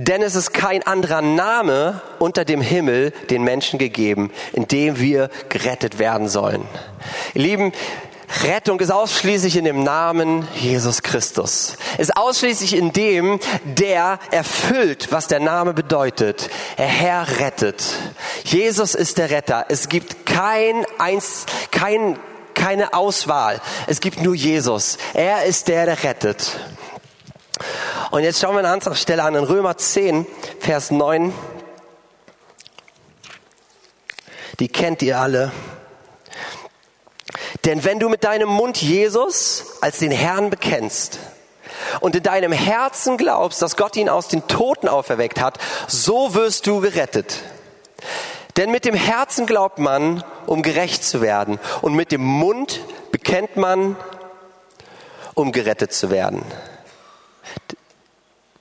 [0.01, 5.29] Denn es ist kein anderer Name unter dem Himmel den Menschen gegeben, in dem wir
[5.49, 6.62] gerettet werden sollen.
[7.35, 7.73] Ihr Lieben,
[8.45, 11.77] Rettung ist ausschließlich in dem Namen Jesus Christus.
[11.97, 16.51] Ist ausschließlich in dem, der erfüllt, was der Name bedeutet.
[16.77, 17.83] Der Herr rettet.
[18.45, 19.67] Jesus ist der Retter.
[19.69, 22.19] Es gibt kein eins, kein,
[22.55, 23.61] keine Auswahl.
[23.87, 24.99] Es gibt nur Jesus.
[25.14, 26.61] Er ist der, der rettet.
[28.11, 30.27] Und jetzt schauen wir eine andere Stelle an, in Römer 10,
[30.61, 31.33] Vers 9.
[34.61, 35.53] Die kennt ihr alle.
[37.68, 41.18] Denn wenn du mit deinem Mund Jesus als den Herrn bekennst
[42.00, 46.66] und in deinem Herzen glaubst, dass Gott ihn aus den Toten auferweckt hat, so wirst
[46.66, 47.40] du gerettet.
[48.57, 52.81] Denn mit dem Herzen glaubt man, um gerecht zu werden, und mit dem Mund
[53.12, 53.96] bekennt man,
[55.35, 56.40] um gerettet zu werden.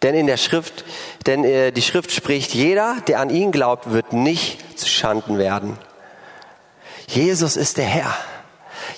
[0.02, 0.84] Denn in der Schrift,
[1.28, 5.80] denn äh, die Schrift spricht, jeder, der an ihn glaubt, wird nicht zu Schanden werden.
[7.08, 8.14] Jesus ist der Herr.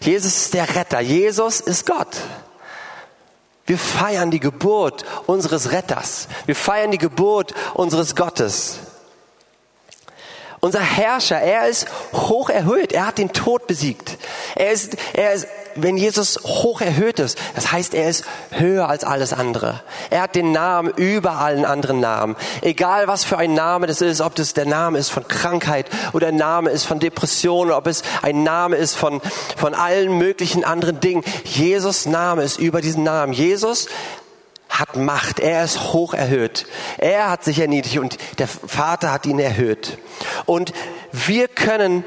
[0.02, 1.00] Jesus ist der Retter.
[1.00, 2.18] Jesus ist Gott.
[3.66, 6.28] Wir feiern die Geburt unseres Retters.
[6.46, 8.80] Wir feiern die Geburt unseres Gottes.
[10.60, 12.92] Unser Herrscher, er ist hoch erhöht.
[12.92, 14.18] Er hat den Tod besiegt.
[14.56, 15.48] Er ist, er ist,
[15.84, 19.82] wenn Jesus hoch erhöht ist, das heißt, er ist höher als alles andere.
[20.10, 22.36] Er hat den Namen über allen anderen Namen.
[22.62, 26.28] Egal was für ein Name das ist, ob das der Name ist von Krankheit oder
[26.28, 29.22] ein Name ist von Depression, ob es ein Name ist von,
[29.58, 31.24] von allen möglichen anderen Dingen.
[31.44, 33.34] Jesus Name ist über diesen Namen.
[33.34, 33.88] Jesus
[34.70, 35.40] hat Macht.
[35.40, 36.68] Er ist hoch erhöht.
[36.98, 39.98] Er hat sich erniedrigt und der Vater hat ihn erhöht.
[40.46, 40.74] Und
[41.12, 42.04] wir können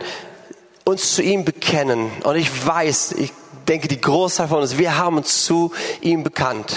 [0.85, 2.11] uns zu ihm bekennen.
[2.25, 3.33] Und ich weiß, ich
[3.69, 6.75] denke, die Großteil von uns, wir haben uns zu ihm bekannt.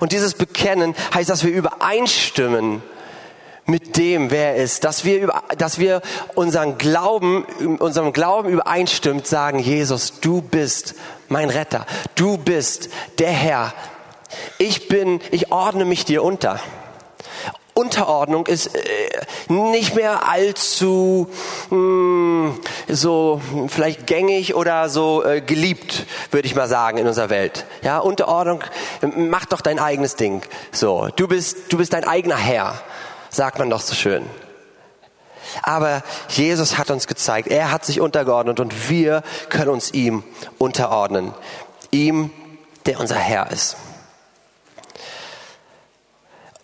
[0.00, 2.82] Und dieses Bekennen heißt, dass wir übereinstimmen
[3.66, 6.00] mit dem, wer er ist, dass wir, dass wir
[6.34, 7.44] unseren Glauben,
[7.78, 10.94] unserem Glauben übereinstimmt, sagen, Jesus, du bist
[11.28, 13.74] mein Retter, du bist der Herr,
[14.56, 16.60] ich bin, ich ordne mich dir unter.
[17.78, 18.80] Unterordnung ist äh,
[19.46, 21.28] nicht mehr allzu
[21.70, 27.30] mh, hm, so vielleicht gängig oder so äh, geliebt, würde ich mal sagen in unserer
[27.30, 27.66] Welt.
[27.82, 28.64] Ja, Unterordnung,
[29.14, 30.42] mach doch dein eigenes Ding.
[30.72, 32.74] So, du bist du bist dein eigener Herr,
[33.30, 34.26] sagt man doch so schön.
[35.62, 40.24] Aber Jesus hat uns gezeigt, er hat sich untergeordnet und wir können uns ihm
[40.58, 41.32] unterordnen.
[41.92, 42.32] Ihm,
[42.86, 43.76] der unser Herr ist.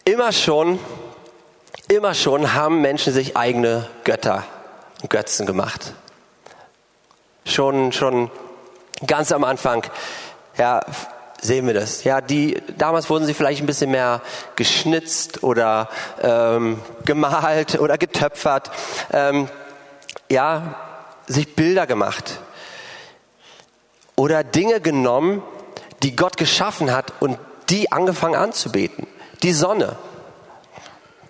[0.05, 0.79] Immer schon,
[1.89, 4.45] immer schon haben Menschen sich eigene Götter
[5.03, 5.93] und Götzen gemacht.
[7.45, 8.31] Schon, schon
[9.07, 9.85] ganz am Anfang,
[10.57, 10.81] ja,
[11.41, 12.05] sehen wir das.
[12.05, 14.23] Ja, die damals wurden sie vielleicht ein bisschen mehr
[14.57, 15.91] geschnitzt oder
[16.23, 18.71] ähm, gemalt oder getöpfert.
[19.13, 19.49] Ähm,
[20.31, 20.75] ja,
[21.27, 22.41] sich Bilder gemacht
[24.17, 25.43] oder Dinge genommen,
[26.03, 29.07] die Gott geschaffen hat und die angefangen anzubeten
[29.45, 29.97] die Sonne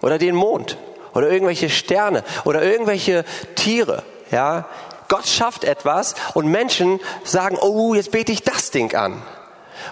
[0.05, 0.77] oder den Mond
[1.15, 4.69] oder irgendwelche Sterne oder irgendwelche Tiere, ja.
[5.09, 9.23] Gott schafft etwas und Menschen sagen, oh, jetzt bete ich das Ding an.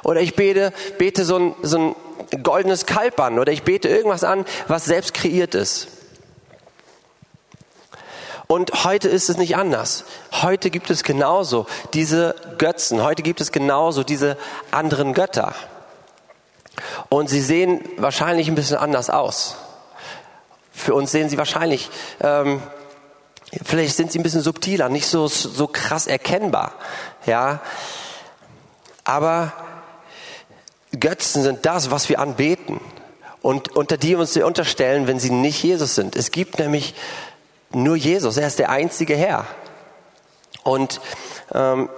[0.04, 1.78] Oder ich bete, bete so ein, so
[2.30, 5.88] ein goldenes Kalb an oder ich bete irgendwas an, was selbst kreiert ist.
[8.46, 10.04] Und heute ist es nicht anders.
[10.42, 13.02] Heute gibt es genauso diese Götzen.
[13.02, 14.36] Heute gibt es genauso diese
[14.70, 15.54] anderen Götter.
[17.08, 19.56] Und sie sehen wahrscheinlich ein bisschen anders aus.
[20.82, 21.90] Für uns sehen sie wahrscheinlich,
[22.20, 22.60] ähm,
[23.64, 26.72] vielleicht sind sie ein bisschen subtiler, nicht so, so krass erkennbar.
[27.24, 27.60] Ja,
[29.04, 29.52] aber
[30.98, 32.80] Götzen sind das, was wir anbeten
[33.42, 36.16] und unter die wir uns unterstellen, wenn sie nicht Jesus sind.
[36.16, 36.94] Es gibt nämlich
[37.70, 38.36] nur Jesus.
[38.36, 39.46] Er ist der einzige Herr.
[40.64, 41.00] Und
[41.54, 41.88] ähm,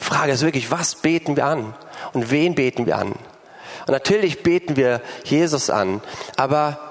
[0.00, 1.74] Frage ist wirklich, was beten wir an
[2.12, 3.12] und wen beten wir an?
[3.12, 6.02] Und natürlich beten wir Jesus an,
[6.36, 6.87] aber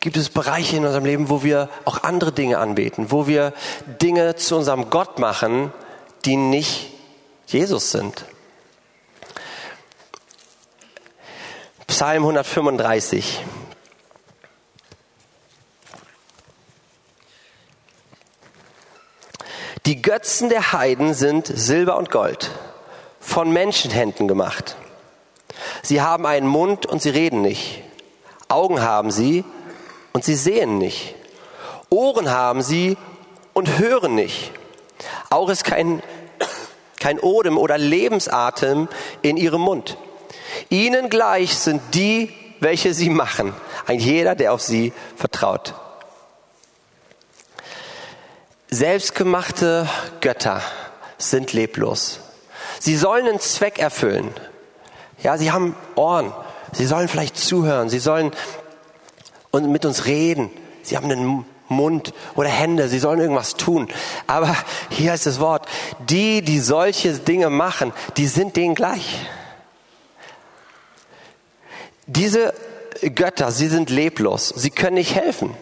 [0.00, 3.52] gibt es Bereiche in unserem Leben, wo wir auch andere Dinge anbeten, wo wir
[4.00, 5.72] Dinge zu unserem Gott machen,
[6.24, 6.90] die nicht
[7.46, 8.24] Jesus sind.
[11.86, 13.44] Psalm 135.
[19.86, 22.50] Die Götzen der Heiden sind Silber und Gold,
[23.20, 24.76] von Menschenhänden gemacht.
[25.82, 27.82] Sie haben einen Mund und sie reden nicht.
[28.48, 29.44] Augen haben sie
[30.18, 31.14] und sie sehen nicht.
[31.90, 32.96] Ohren haben sie
[33.52, 34.50] und hören nicht.
[35.30, 36.02] Auch ist kein,
[36.98, 38.88] kein Odem oder Lebensatem
[39.22, 39.96] in ihrem Mund.
[40.70, 43.54] Ihnen gleich sind die, welche sie machen.
[43.86, 45.74] Ein jeder, der auf sie vertraut.
[48.70, 49.88] Selbstgemachte
[50.20, 50.62] Götter
[51.16, 52.18] sind leblos.
[52.80, 54.34] Sie sollen einen Zweck erfüllen.
[55.22, 56.32] Ja, sie haben Ohren.
[56.72, 57.88] Sie sollen vielleicht zuhören.
[57.88, 58.32] Sie sollen
[59.52, 60.50] mit uns reden.
[60.82, 62.88] Sie haben einen Mund oder Hände.
[62.88, 63.88] Sie sollen irgendwas tun.
[64.26, 64.56] Aber
[64.90, 65.66] hier ist das Wort.
[66.08, 69.26] Die, die solche Dinge machen, die sind denen gleich.
[72.06, 72.54] Diese
[73.14, 74.48] Götter, sie sind leblos.
[74.48, 75.54] Sie können nicht helfen.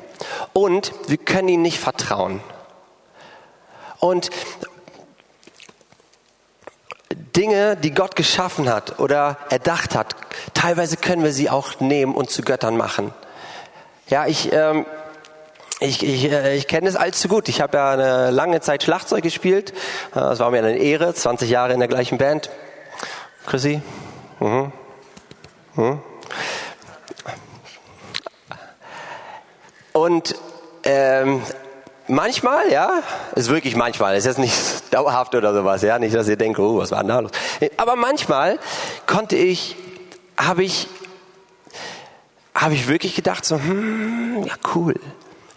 [0.53, 2.41] Und wir können ihnen nicht vertrauen.
[3.99, 4.31] Und
[7.37, 10.17] Dinge, die Gott geschaffen hat oder erdacht hat,
[10.55, 13.13] teilweise können wir sie auch nehmen und zu Göttern machen.
[14.09, 14.87] Ja, ich, ähm,
[15.81, 17.49] ich, ich, äh, ich kenne es allzu gut.
[17.49, 19.73] Ich habe ja eine lange Zeit Schlagzeug gespielt.
[20.15, 22.51] Das war mir eine Ehre, 20 Jahre in der gleichen Band.
[23.47, 23.81] Chrissy?
[24.41, 24.73] Mhm.
[25.75, 26.01] Mhm.
[29.93, 30.35] Und
[30.85, 31.43] ähm,
[32.09, 33.03] Manchmal, ja,
[33.35, 34.55] ist wirklich manchmal, ist jetzt nicht
[34.95, 37.33] dauerhaft oder sowas, ja, nicht, dass ihr denkt, oh, was war denn da los?
[37.77, 38.61] Aber manchmal
[39.07, 39.75] konnte ich,
[40.37, 40.87] habe ich,
[42.57, 44.95] habe ich wirklich gedacht, so, hm, ja cool,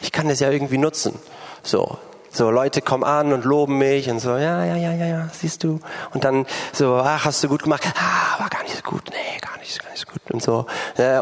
[0.01, 1.17] ich kann das ja irgendwie nutzen,
[1.63, 1.97] so.
[2.31, 5.63] So, Leute kommen an und loben mich und so, ja, ja, ja, ja, ja, siehst
[5.63, 5.79] du.
[6.13, 7.83] Und dann so, ach, hast du gut gemacht.
[7.95, 9.01] Ah, war gar nicht so gut.
[9.09, 10.21] Nee, gar nicht, gar nicht so gut.
[10.29, 10.67] Und so.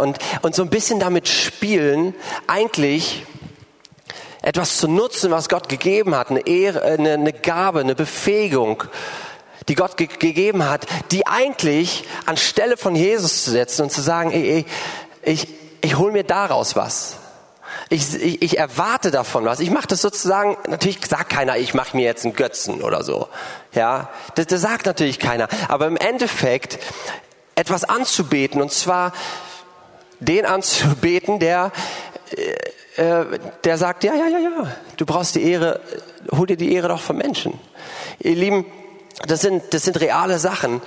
[0.02, 2.14] Und, und so ein bisschen damit spielen,
[2.46, 3.26] eigentlich
[4.42, 8.84] etwas zu nutzen, was Gott gegeben hat, eine, Ehre, eine, eine Gabe, eine Befähigung,
[9.70, 14.32] die Gott ge gegeben hat, die eigentlich anstelle von Jesus zu setzen und zu sagen,
[14.32, 14.66] ey, ey,
[15.24, 15.48] ich,
[15.82, 17.18] ich hole mir daraus was.
[17.90, 19.60] Ich, ich, ich erwarte davon was.
[19.60, 23.28] Ich mache das sozusagen, natürlich sagt keiner, ich mache mir jetzt einen Götzen oder so.
[23.74, 25.48] Ja, das, das sagt natürlich keiner.
[25.68, 26.80] Aber im Endeffekt
[27.56, 29.14] etwas anzubeten und zwar
[30.20, 31.72] den anzubeten, der
[32.36, 32.56] äh,
[32.98, 33.26] äh,
[33.64, 35.80] der sagt, ja, ja, ja, ja, du brauchst die Ehre,
[36.32, 37.60] hol dir die Ehre doch vom Menschen.
[38.20, 38.66] Ihr Lieben,
[39.28, 40.82] das sind, das sind reale Sachen,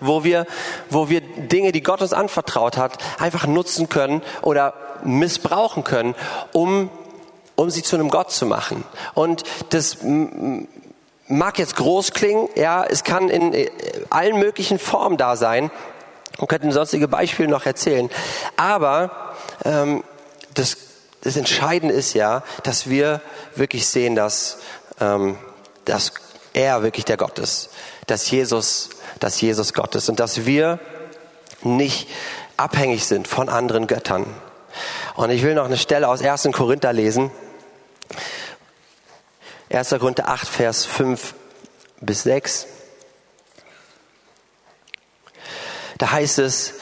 [0.00, 0.46] wo wir,
[0.88, 6.14] wo wir Dinge, die Gott uns anvertraut hat, einfach nutzen können oder missbrauchen können,
[6.52, 6.90] um,
[7.56, 8.84] um sie zu einem Gott zu machen.
[9.14, 9.98] Und das
[11.26, 13.70] mag jetzt groß klingen, ja, es kann in äh,
[14.10, 15.70] allen möglichen Formen da sein.
[16.38, 18.10] Wir könnten sonstige Beispiele noch erzählen.
[18.56, 20.02] Aber ähm,
[20.54, 20.76] das
[21.22, 23.20] das Entscheidende ist ja, dass wir
[23.54, 24.58] wirklich sehen, dass,
[25.00, 25.38] ähm,
[25.84, 26.12] dass
[26.52, 27.70] er wirklich der Gott ist,
[28.10, 30.78] dass Jesus, dass Jesus Gott ist und dass wir
[31.62, 32.08] nicht
[32.56, 34.26] abhängig sind von anderen Göttern.
[35.14, 36.48] Und ich will noch eine Stelle aus 1.
[36.52, 37.30] Korinther lesen.
[39.70, 39.90] 1.
[39.90, 41.34] Korinther 8, Vers 5
[42.00, 42.66] bis 6.
[45.98, 46.74] Da heißt es,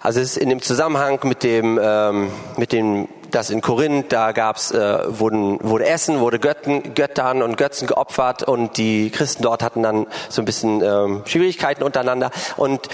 [0.00, 4.32] also es ist in dem Zusammenhang mit dem, ähm, mit dem dass in Korinth, da
[4.32, 9.62] gab's, äh, wurden, wurde Essen, wurde Götten, Göttern und Götzen geopfert und die Christen dort
[9.62, 12.30] hatten dann so ein bisschen ähm, Schwierigkeiten untereinander.
[12.56, 12.88] Und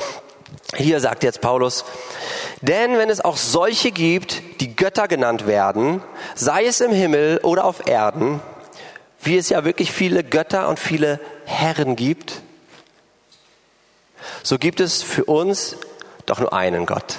[0.76, 1.84] hier sagt jetzt Paulus,
[2.62, 6.02] denn wenn es auch solche gibt, die Götter genannt werden,
[6.34, 8.40] sei es im Himmel oder auf Erden,
[9.22, 12.42] wie es ja wirklich viele Götter und viele Herren gibt,
[14.42, 15.76] so gibt es für uns
[16.26, 17.16] doch nur einen Gott.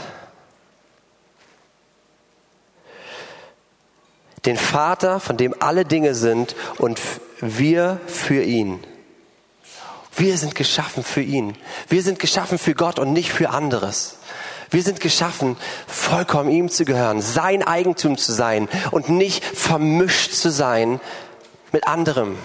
[4.45, 6.99] den Vater, von dem alle Dinge sind und
[7.41, 8.85] wir für ihn.
[10.15, 11.57] Wir sind geschaffen für ihn.
[11.89, 14.17] Wir sind geschaffen für Gott und nicht für anderes.
[14.69, 20.49] Wir sind geschaffen, vollkommen ihm zu gehören, sein Eigentum zu sein und nicht vermischt zu
[20.49, 20.99] sein
[21.71, 22.37] mit anderem.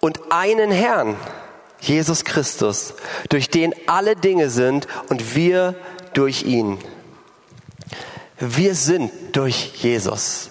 [0.00, 1.16] Und einen Herrn,
[1.80, 2.94] Jesus Christus,
[3.28, 5.74] durch den alle Dinge sind und wir
[6.12, 6.78] durch ihn.
[8.38, 10.50] Wir sind durch Jesus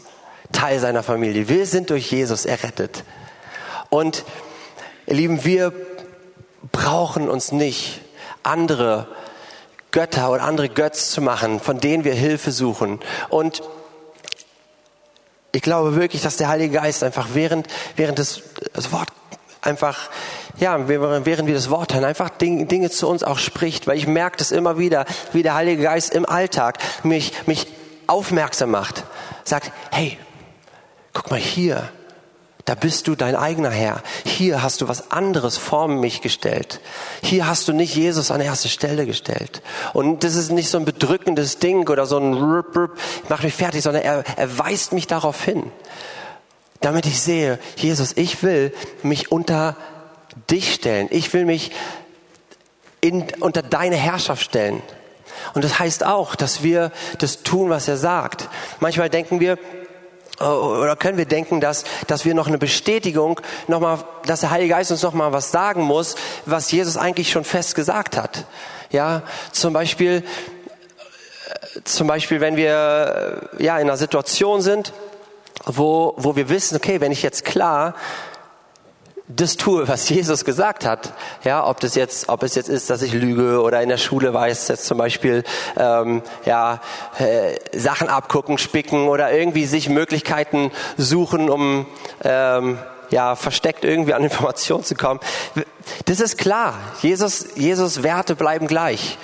[0.52, 1.50] Teil seiner Familie.
[1.50, 3.04] Wir sind durch Jesus errettet.
[3.90, 4.24] Und
[5.06, 5.74] ihr Lieben, wir
[6.72, 8.02] brauchen uns nicht
[8.44, 9.08] andere
[9.92, 13.00] Götter oder andere Götz zu machen, von denen wir Hilfe suchen.
[13.30, 13.62] Und
[15.52, 18.42] ich glaube wirklich, dass der Heilige Geist einfach während, während das,
[18.74, 19.10] das Wort
[19.62, 20.10] einfach,
[20.60, 24.38] ja, während wir das Wort hören, einfach Dinge zu uns auch spricht, weil ich merke
[24.38, 27.68] das immer wieder, wie der Heilige Geist im Alltag mich, mich
[28.08, 29.04] aufmerksam macht,
[29.44, 30.18] sagt, hey,
[31.14, 31.90] guck mal hier,
[32.68, 34.02] da bist du dein eigener Herr.
[34.26, 36.82] Hier hast du was anderes vor mich gestellt.
[37.22, 39.62] Hier hast du nicht Jesus an erste Stelle gestellt.
[39.94, 42.34] Und das ist nicht so ein bedrückendes Ding oder so ein
[43.30, 45.72] mach mich fertig, sondern er, er weist mich darauf hin.
[46.82, 49.78] Damit ich sehe, Jesus, ich will mich unter
[50.50, 51.08] dich stellen.
[51.12, 51.72] Ich will mich
[53.02, 54.82] in, unter deine Herrschaft stellen.
[55.54, 58.50] Und das heißt auch, dass wir das tun, was er sagt.
[58.80, 59.58] Manchmal denken wir,
[60.40, 64.52] äh, oder können wir denken, dass, dass wir noch eine Bestätigung, noch mal, dass der
[64.52, 66.16] Heilige Geist uns noch mal was sagen muss,
[66.46, 68.46] was Jesus eigentlich schon fest gesagt hat.
[68.92, 70.24] Ja, zum Beispiel,
[71.84, 74.94] zum Beispiel, wenn wir ja in einer Situation sind,
[75.66, 77.96] wo, wo wir wissen, okay, wenn ich jetzt klar
[79.28, 81.14] das tue, was Jesus gesagt hat,
[81.44, 84.34] ja, ob das jetzt, ob es jetzt ist, dass ich lüge oder in der Schule
[84.34, 85.44] weiß, jetzt zum Beispiel
[85.76, 86.80] ähm, ja
[87.20, 91.86] äh, Sachen abgucken, spicken oder irgendwie sich Möglichkeiten suchen, um
[92.24, 95.20] ähm, ja versteckt irgendwie an Informationen zu kommen.
[96.06, 96.76] Das ist klar.
[97.02, 99.18] Jesus, Jesus Werte bleiben gleich.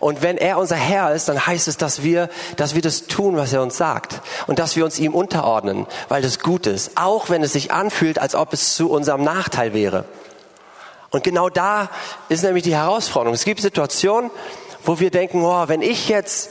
[0.00, 3.36] Und wenn er unser Herr ist, dann heißt es, dass wir, dass wir das tun,
[3.36, 4.22] was er uns sagt.
[4.46, 6.92] Und dass wir uns ihm unterordnen, weil das gut ist.
[6.96, 10.06] Auch wenn es sich anfühlt, als ob es zu unserem Nachteil wäre.
[11.10, 11.90] Und genau da
[12.30, 13.34] ist nämlich die Herausforderung.
[13.34, 14.30] Es gibt Situationen,
[14.84, 16.50] wo wir denken, oh, wenn ich jetzt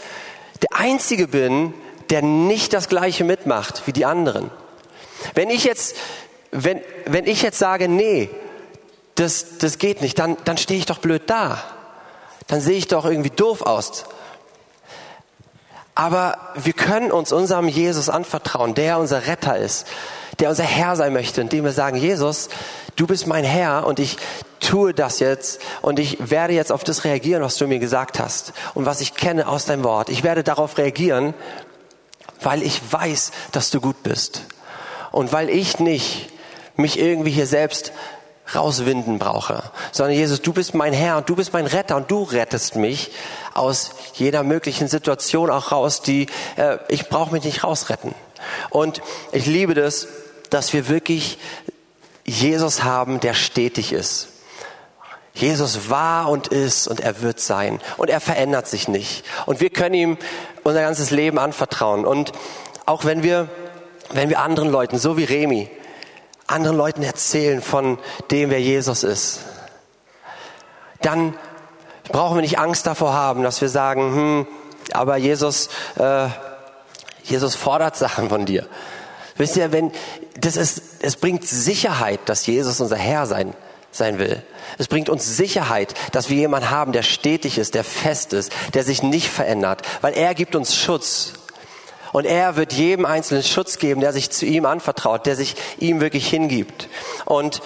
[0.62, 1.74] der Einzige bin,
[2.12, 4.52] der nicht das Gleiche mitmacht wie die anderen.
[5.34, 5.96] Wenn ich jetzt,
[6.52, 8.30] wenn, wenn ich jetzt sage, nee,
[9.16, 11.64] das, das geht nicht, dann, dann stehe ich doch blöd da
[12.50, 14.04] dann sehe ich doch irgendwie doof aus.
[15.96, 19.86] Aber wir können uns unserem Jesus anvertrauen, der unser Retter ist,
[20.40, 22.50] der unser Herr sein möchte, indem wir sagen, Jesus,
[22.96, 24.18] du bist mein Herr und ich
[24.60, 28.54] tue das jetzt und ich werde jetzt auf das reagieren, was du mir gesagt hast
[28.74, 30.10] und was ich kenne aus deinem Wort.
[30.10, 31.34] Ich werde darauf reagieren,
[32.42, 34.44] weil ich weiß, dass du gut bist
[35.12, 36.30] und weil ich nicht
[36.78, 37.92] mich irgendwie hier selbst
[38.56, 42.24] rauswinden brauche, sondern Jesus, du bist mein Herr und du bist mein Retter und du
[42.24, 43.12] rettest mich
[43.54, 48.14] aus jeder möglichen Situation auch raus, die äh, ich brauche mich nicht rausretten.
[48.70, 50.08] Und ich liebe das,
[50.50, 51.38] dass wir wirklich
[52.26, 54.30] Jesus haben, der stetig ist.
[55.34, 59.24] Jesus war und ist und er wird sein und er verändert sich nicht.
[59.46, 60.18] Und wir können ihm
[60.64, 62.06] unser ganzes Leben anvertrauen.
[62.06, 62.34] Und
[62.86, 63.48] auch wenn wir,
[64.12, 65.70] wenn wir anderen Leuten, so wie Remi,
[66.52, 68.00] anderen Leuten erzählen von
[68.32, 69.40] dem, wer Jesus ist,
[71.02, 71.34] dann
[72.10, 74.48] brauchen wir nicht Angst davor haben, dass wir sagen, hm,
[74.92, 76.28] aber Jesus, äh,
[77.24, 78.68] Jesus fordert Sachen von dir.
[79.38, 79.92] Wisst ihr, wenn
[80.40, 83.54] das ist, es bringt Sicherheit, dass Jesus unser Herr sein
[83.92, 84.42] sein will.
[84.78, 88.84] Es bringt uns Sicherheit, dass wir jemanden haben, der stetig ist, der fest ist, der
[88.84, 91.34] sich nicht verändert, weil er gibt uns Schutz.
[92.12, 96.02] Und er wird jedem Einzelnen Schutz geben, der sich zu ihm anvertraut, der sich ihm
[96.02, 96.90] wirklich hingibt.
[97.26, 97.62] Und,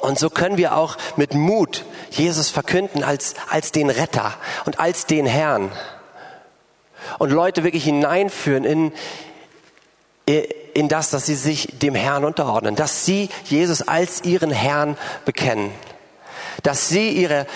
[0.00, 5.06] und so können wir auch mit Mut Jesus verkünden als, als den Retter und als
[5.06, 5.70] den Herrn.
[7.18, 8.92] Und Leute wirklich hineinführen in,
[10.74, 15.72] in das, dass sie sich dem Herrn unterordnen, dass sie Jesus als ihren Herrn bekennen,
[16.62, 17.46] dass sie ihre,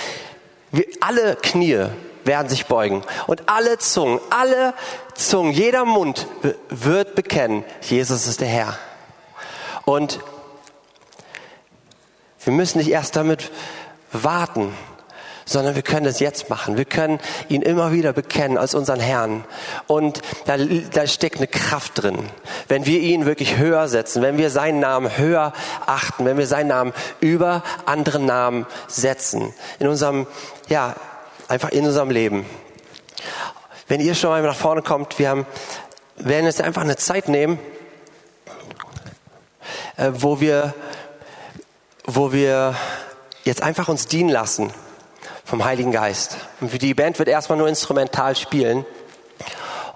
[1.01, 1.87] alle Knie
[2.25, 3.03] werden sich beugen.
[3.27, 4.75] Und alle Zungen, alle
[5.15, 6.27] Zungen, jeder Mund
[6.69, 8.79] wird bekennen, Jesus ist der Herr.
[9.85, 10.21] Und
[12.43, 13.51] wir müssen nicht erst damit
[14.13, 14.75] warten,
[15.45, 16.77] sondern wir können es jetzt machen.
[16.77, 19.45] Wir können ihn immer wieder bekennen als unseren Herrn.
[19.87, 22.19] Und da, da steckt eine Kraft drin.
[22.69, 25.53] Wenn wir ihn wirklich höher setzen, wenn wir seinen Namen höher
[25.87, 30.27] achten, wenn wir seinen Namen über andere Namen setzen, in unserem,
[30.69, 30.95] ja,
[31.49, 32.47] einfach in unserem Leben.
[33.87, 35.47] Wenn ihr schon mal nach vorne kommt, wir haben,
[36.17, 37.59] werden jetzt einfach eine Zeit nehmen,
[39.97, 40.73] äh, wo wir,
[42.05, 42.77] wo wir
[43.45, 44.73] jetzt einfach uns dienen lassen
[45.45, 46.39] vom Heiligen Geist.
[46.61, 48.87] Und die Band wird erstmal nur instrumental spielen.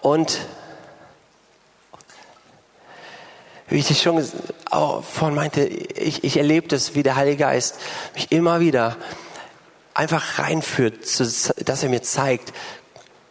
[0.02, 0.38] Und
[3.68, 4.22] wie ich schon
[4.70, 7.76] vorhin meinte, ich, ich erlebe das, wie der Heilige Geist
[8.14, 8.96] mich immer wieder
[9.94, 12.52] einfach reinführt, dass er mir zeigt,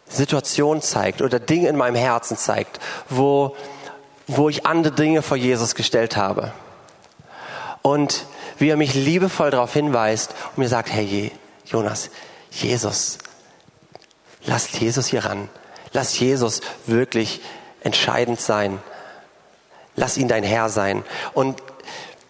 [0.08, 3.56] Situation zeigt oder Dinge in meinem Herzen zeigt, wo,
[4.26, 6.52] wo ich andere Dinge vor Jesus gestellt habe.
[7.82, 8.26] Und
[8.58, 11.32] wie er mich liebevoll darauf hinweist und mir sagt, hey
[11.64, 12.10] Jonas,
[12.50, 13.18] Jesus,
[14.44, 15.48] lass Jesus hier ran.
[15.92, 17.40] Lass Jesus wirklich
[17.82, 18.78] entscheidend sein.
[19.96, 21.04] Lass ihn dein Herr sein.
[21.34, 21.62] Und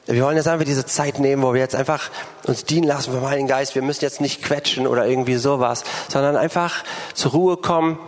[0.09, 2.11] wir wollen jetzt einfach diese Zeit nehmen, wo wir jetzt einfach
[2.45, 3.75] uns dienen lassen vom Heiligen Geist.
[3.75, 6.83] Wir müssen jetzt nicht quetschen oder irgendwie sowas, sondern einfach
[7.13, 7.99] zur Ruhe kommen.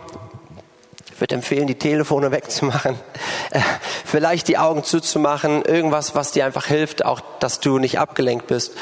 [1.13, 2.95] Ich würde empfehlen, die Telefone wegzumachen,
[3.51, 3.59] äh,
[4.03, 8.73] vielleicht die Augen zuzumachen, irgendwas, was dir einfach hilft, auch dass du nicht abgelenkt bist.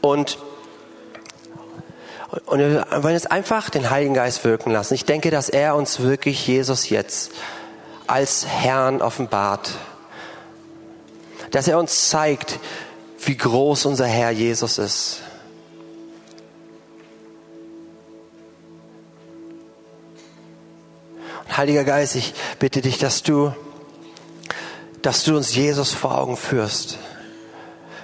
[0.00, 0.38] Und
[2.46, 4.94] und wir wollen jetzt einfach den Heiligen Geist wirken lassen.
[4.94, 7.30] Ich denke, dass er uns wirklich Jesus jetzt
[8.08, 9.70] als Herrn offenbart
[11.54, 12.58] dass er uns zeigt,
[13.24, 15.20] wie groß unser Herr Jesus ist.
[21.44, 23.54] Und Heiliger Geist, ich bitte dich, dass du,
[25.00, 26.98] dass du uns Jesus vor Augen führst,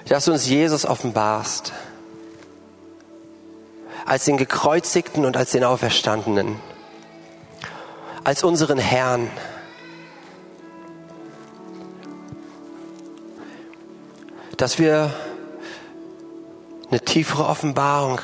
[0.07, 1.73] dass du uns Jesus offenbarst,
[4.05, 6.57] als den Gekreuzigten und als den Auferstandenen,
[8.23, 9.29] als unseren Herrn.
[14.57, 15.13] Dass wir
[16.89, 18.19] eine tiefere Offenbarung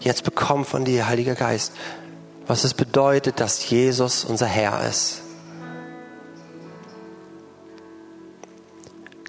[0.00, 1.72] jetzt bekommen von dir, Heiliger Geist,
[2.46, 5.22] was es bedeutet, dass Jesus unser Herr ist.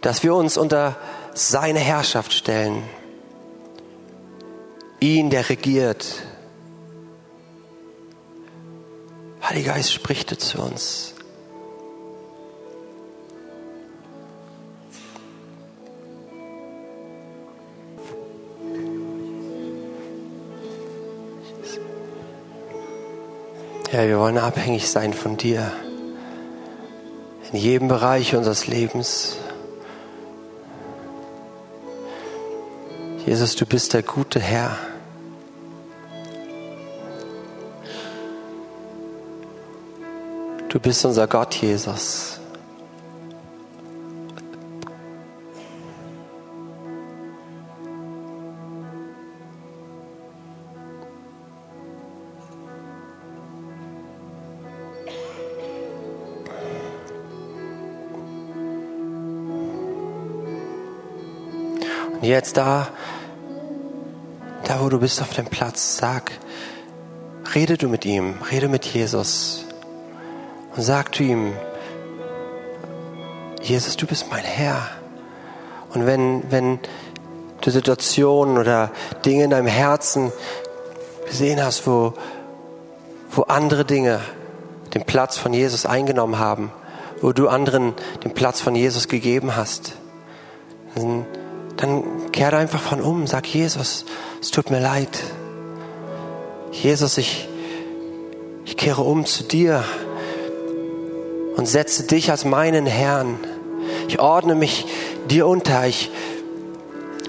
[0.02, 0.96] Dass wir uns unter
[1.34, 2.84] seine Herrschaft stellen.
[5.00, 6.24] Ihn, der regiert.
[9.44, 11.14] Heiliger Geist, spricht zu uns.
[23.92, 25.72] Ja, wir wollen abhängig sein von dir.
[27.52, 29.38] In jedem Bereich unseres Lebens.
[33.26, 34.78] Jesus, du bist der gute Herr.
[40.68, 42.39] Du bist unser Gott, Jesus.
[62.30, 62.88] Jetzt da,
[64.66, 66.32] da wo du bist auf dem Platz, sag,
[67.56, 69.66] rede du mit ihm, rede mit Jesus
[70.76, 71.54] und sag zu ihm,
[73.62, 74.88] Jesus, du bist mein Herr.
[75.94, 76.80] Und wenn, wenn
[77.62, 78.92] du Situationen oder
[79.26, 80.32] Dinge in deinem Herzen
[81.26, 82.14] gesehen hast, wo,
[83.32, 84.22] wo andere Dinge
[84.94, 86.72] den Platz von Jesus eingenommen haben,
[87.22, 89.94] wo du anderen den Platz von Jesus gegeben hast,
[90.96, 91.26] dann
[91.80, 94.04] dann kehre einfach von um, sag Jesus,
[94.42, 95.18] es tut mir leid.
[96.74, 97.48] Jesus, ich,
[98.66, 99.84] ich kehre um zu dir
[101.56, 103.40] und setze dich als meinen Herrn.
[104.10, 104.86] Ich ordne mich
[105.30, 105.88] dir unter.
[105.88, 106.12] Ich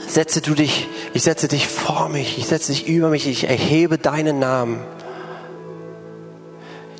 [0.09, 2.37] setze du dich, ich setze dich vor mich.
[2.37, 3.29] Ich setze dich über mich.
[3.29, 4.81] Ich erhebe deinen Namen.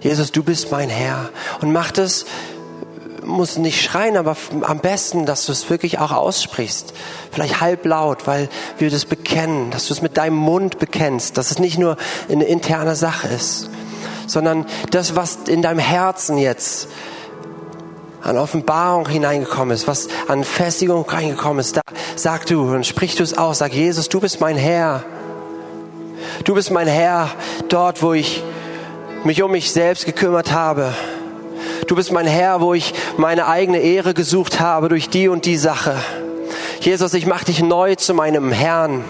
[0.03, 1.31] Jesus, du bist mein Herr.
[1.61, 2.27] Und mach das
[3.31, 6.93] musst nicht schreien, aber am besten, dass du es wirklich auch aussprichst.
[7.33, 11.59] Vielleicht halblaut, weil wir das bekennen, dass du es mit deinem Mund bekennst, dass es
[11.59, 11.97] nicht nur
[12.29, 13.71] eine interne Sache ist,
[14.27, 16.89] sondern das, was in deinem Herzen jetzt
[18.23, 21.81] an Offenbarung hineingekommen ist, was an Festigung reingekommen ist, da
[22.17, 25.05] sag du und sprich du es aus, sag Jesus, du bist mein Herr.
[26.45, 27.31] Du bist mein Herr
[27.69, 28.43] dort, wo ich
[29.25, 30.93] mich um mich selbst gekümmert habe
[31.87, 35.57] Du bist mein Herr, wo ich meine eigene Ehre gesucht habe durch die und die
[35.57, 35.97] Sache.
[36.81, 39.05] Jesus, ich mache dich neu zu meinem Herrn.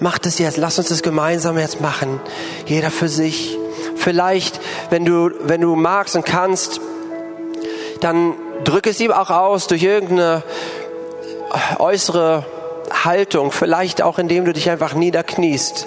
[0.00, 2.20] Mach das jetzt, lass uns das gemeinsam jetzt machen.
[2.66, 3.56] Jeder für sich.
[3.96, 6.80] Vielleicht, wenn du, wenn du magst und kannst,
[8.00, 8.34] dann
[8.64, 10.42] drück es ihm auch aus durch irgendeine
[11.78, 12.44] äußere
[13.04, 13.52] Haltung.
[13.52, 15.86] Vielleicht auch, indem du dich einfach niederkniest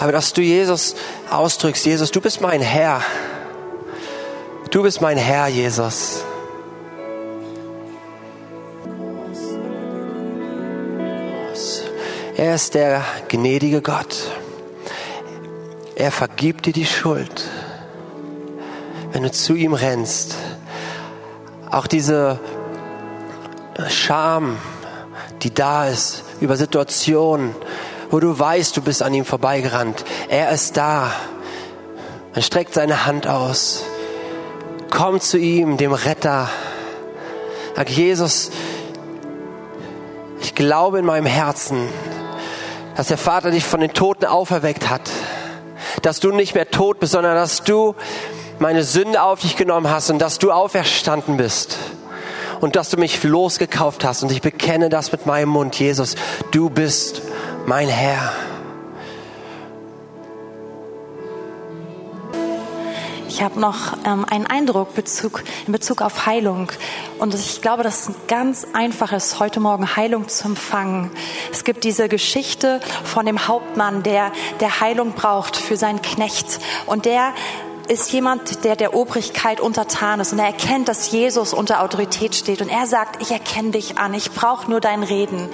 [0.00, 0.94] aber dass du Jesus
[1.30, 3.02] ausdrückst, Jesus, du bist mein Herr.
[4.70, 6.24] Du bist mein Herr, Jesus.
[12.34, 14.16] Er ist der gnädige Gott.
[15.96, 17.44] Er vergibt dir die Schuld,
[19.12, 20.34] wenn du zu ihm rennst.
[21.70, 22.40] Auch diese
[23.90, 24.56] Scham,
[25.42, 27.54] die da ist über Situationen,
[28.10, 30.04] wo du weißt, du bist an ihm vorbeigerannt.
[30.28, 31.12] Er ist da.
[32.34, 33.84] Er streckt seine Hand aus.
[34.90, 36.48] Komm zu ihm, dem Retter.
[37.76, 38.50] Sag Jesus,
[40.40, 41.88] ich glaube in meinem Herzen,
[42.96, 45.08] dass der Vater dich von den Toten auferweckt hat.
[46.02, 47.94] Dass du nicht mehr tot bist, sondern dass du
[48.58, 51.78] meine Sünde auf dich genommen hast und dass du auferstanden bist
[52.60, 54.22] und dass du mich losgekauft hast.
[54.22, 56.14] Und ich bekenne das mit meinem Mund, Jesus,
[56.50, 57.22] du bist
[57.70, 58.32] mein Herr.
[63.28, 66.72] Ich habe noch ähm, einen Eindruck Bezug, in Bezug auf Heilung.
[67.20, 71.12] Und ich glaube, dass es ganz einfach ist, heute Morgen Heilung zu empfangen.
[71.52, 76.58] Es gibt diese Geschichte von dem Hauptmann, der, der Heilung braucht für seinen Knecht.
[76.86, 77.32] Und der
[77.90, 82.62] ist jemand, der der Obrigkeit untertan ist und er erkennt, dass Jesus unter Autorität steht
[82.62, 85.48] und er sagt, ich erkenne dich an, ich brauche nur dein Reden.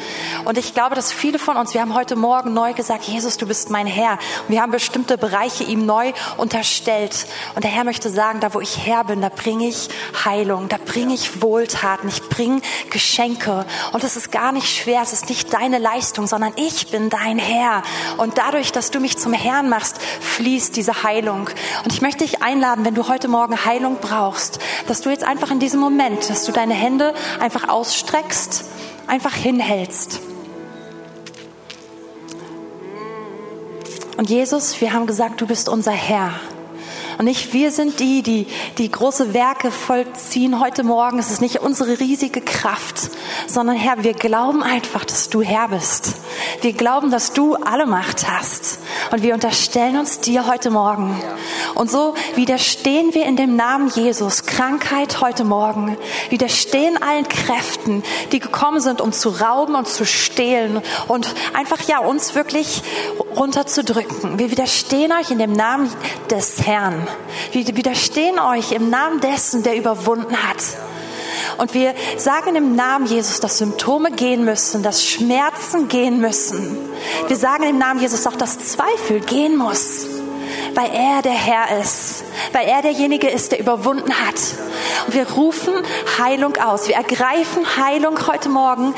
[0.45, 3.47] Und ich glaube, dass viele von uns, wir haben heute Morgen neu gesagt, Jesus, du
[3.47, 4.19] bist mein Herr.
[4.47, 7.27] Und wir haben bestimmte Bereiche ihm neu unterstellt.
[7.55, 9.89] Und der Herr möchte sagen, da wo ich Herr bin, da bringe ich
[10.27, 12.61] Heilung, da bringe ich Wohltaten, ich bringe
[12.91, 13.65] Geschenke.
[13.93, 17.39] Und es ist gar nicht schwer, es ist nicht deine Leistung, sondern ich bin dein
[17.39, 17.83] Herr.
[18.19, 21.49] Und dadurch, dass du mich zum Herrn machst, fließt diese Heilung.
[21.83, 24.59] Und ich möchte dich einladen, wenn du heute Morgen Heilung brauchst,
[24.89, 28.65] dass du jetzt einfach in diesem Moment, dass du deine Hände einfach ausstreckst,
[29.07, 30.21] einfach hinhältst.
[34.17, 36.33] Und Jesus, wir haben gesagt, du bist unser Herr.
[37.19, 38.47] Und nicht wir sind die, die
[38.79, 41.19] die große Werke vollziehen heute Morgen.
[41.19, 43.11] Es ist nicht unsere riesige Kraft,
[43.47, 46.15] sondern Herr, wir glauben einfach, dass du Herr bist.
[46.61, 48.79] Wir glauben, dass du alle Macht hast.
[49.13, 51.19] Und wir unterstellen uns dir heute Morgen.
[51.75, 55.97] Und so widerstehen wir in dem Namen Jesus Krankheit heute Morgen.
[56.29, 58.03] Widerstehen allen Kräften,
[58.33, 62.83] die gekommen sind, um zu rauben und zu stehlen und einfach ja uns wirklich
[63.37, 64.39] runterzudrücken.
[64.39, 65.91] Wir widerstehen euch in dem Namen
[66.31, 67.06] des Herrn.
[67.53, 70.59] Wir widerstehen euch im Namen dessen, der überwunden hat.
[71.59, 76.77] Und wir sagen im Namen Jesus, dass Symptome gehen müssen, dass Schmerzen gehen müssen.
[77.29, 80.07] Wir sagen im Namen Jesus auch, dass Zweifel gehen muss,
[80.75, 84.37] weil er der Herr ist, weil er derjenige ist, der überwunden hat.
[85.07, 85.75] Und wir rufen
[86.19, 86.89] Heilung aus.
[86.89, 88.95] Wir ergreifen Heilung heute Morgen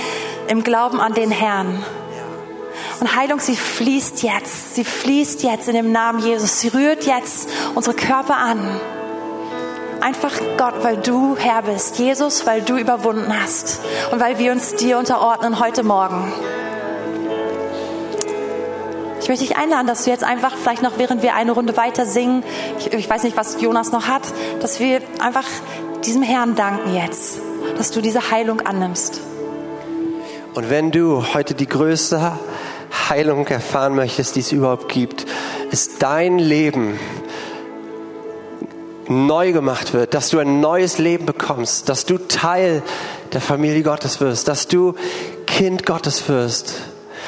[0.48, 1.84] im Glauben an den Herrn.
[3.00, 4.74] Und Heilung, sie fließt jetzt.
[4.74, 6.60] Sie fließt jetzt in dem Namen Jesus.
[6.60, 8.58] Sie rührt jetzt unsere Körper an.
[10.00, 11.98] Einfach Gott, weil du Herr bist.
[11.98, 13.80] Jesus, weil du überwunden hast.
[14.10, 16.32] Und weil wir uns dir unterordnen heute Morgen.
[19.20, 22.06] Ich möchte dich einladen, dass du jetzt einfach vielleicht noch, während wir eine Runde weiter
[22.06, 22.42] singen,
[22.78, 24.22] ich, ich weiß nicht, was Jonas noch hat,
[24.60, 25.44] dass wir einfach
[26.06, 27.38] diesem Herrn danken jetzt,
[27.76, 29.20] dass du diese Heilung annimmst.
[30.54, 32.38] Und wenn du heute die größte
[33.08, 35.26] Heilung erfahren möchtest, die es überhaupt gibt,
[35.70, 36.98] ist dein Leben
[39.08, 42.82] neu gemacht wird, dass du ein neues Leben bekommst, dass du Teil
[43.32, 44.94] der Familie Gottes wirst, dass du
[45.46, 46.74] Kind Gottes wirst,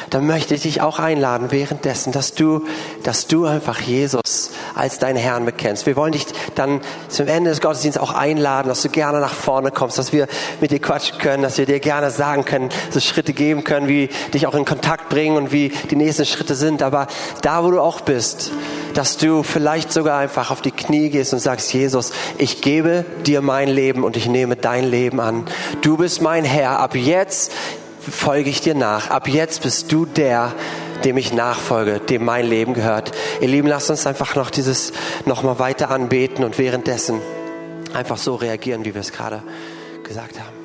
[0.09, 2.65] dann möchte ich dich auch einladen währenddessen, dass du,
[3.03, 5.87] dass du einfach Jesus als deinen Herrn bekennst.
[5.87, 9.71] Wir wollen dich dann zum Ende des Gottesdienstes auch einladen, dass du gerne nach vorne
[9.71, 10.27] kommst, dass wir
[10.61, 14.09] mit dir quatschen können, dass wir dir gerne sagen können, so Schritte geben können, wie
[14.33, 16.83] dich auch in Kontakt bringen und wie die nächsten Schritte sind.
[16.83, 17.07] Aber
[17.43, 18.53] da, wo du auch bist,
[18.95, 23.41] dass du vielleicht sogar einfach auf die Knie gehst und sagst, Jesus, ich gebe dir
[23.41, 25.45] mein Leben und ich nehme dein Leben an.
[25.83, 26.81] Du bist mein Herr.
[26.81, 27.53] Ab jetzt
[28.01, 29.11] folge ich dir nach.
[29.11, 30.53] Ab jetzt bist du der,
[31.05, 33.13] dem ich nachfolge, dem mein Leben gehört.
[33.41, 34.93] Ihr Lieben, lasst uns einfach noch dieses
[35.25, 37.21] nochmal weiter anbeten und währenddessen
[37.95, 39.43] einfach so reagieren, wie wir es gerade
[40.03, 40.60] gesagt haben.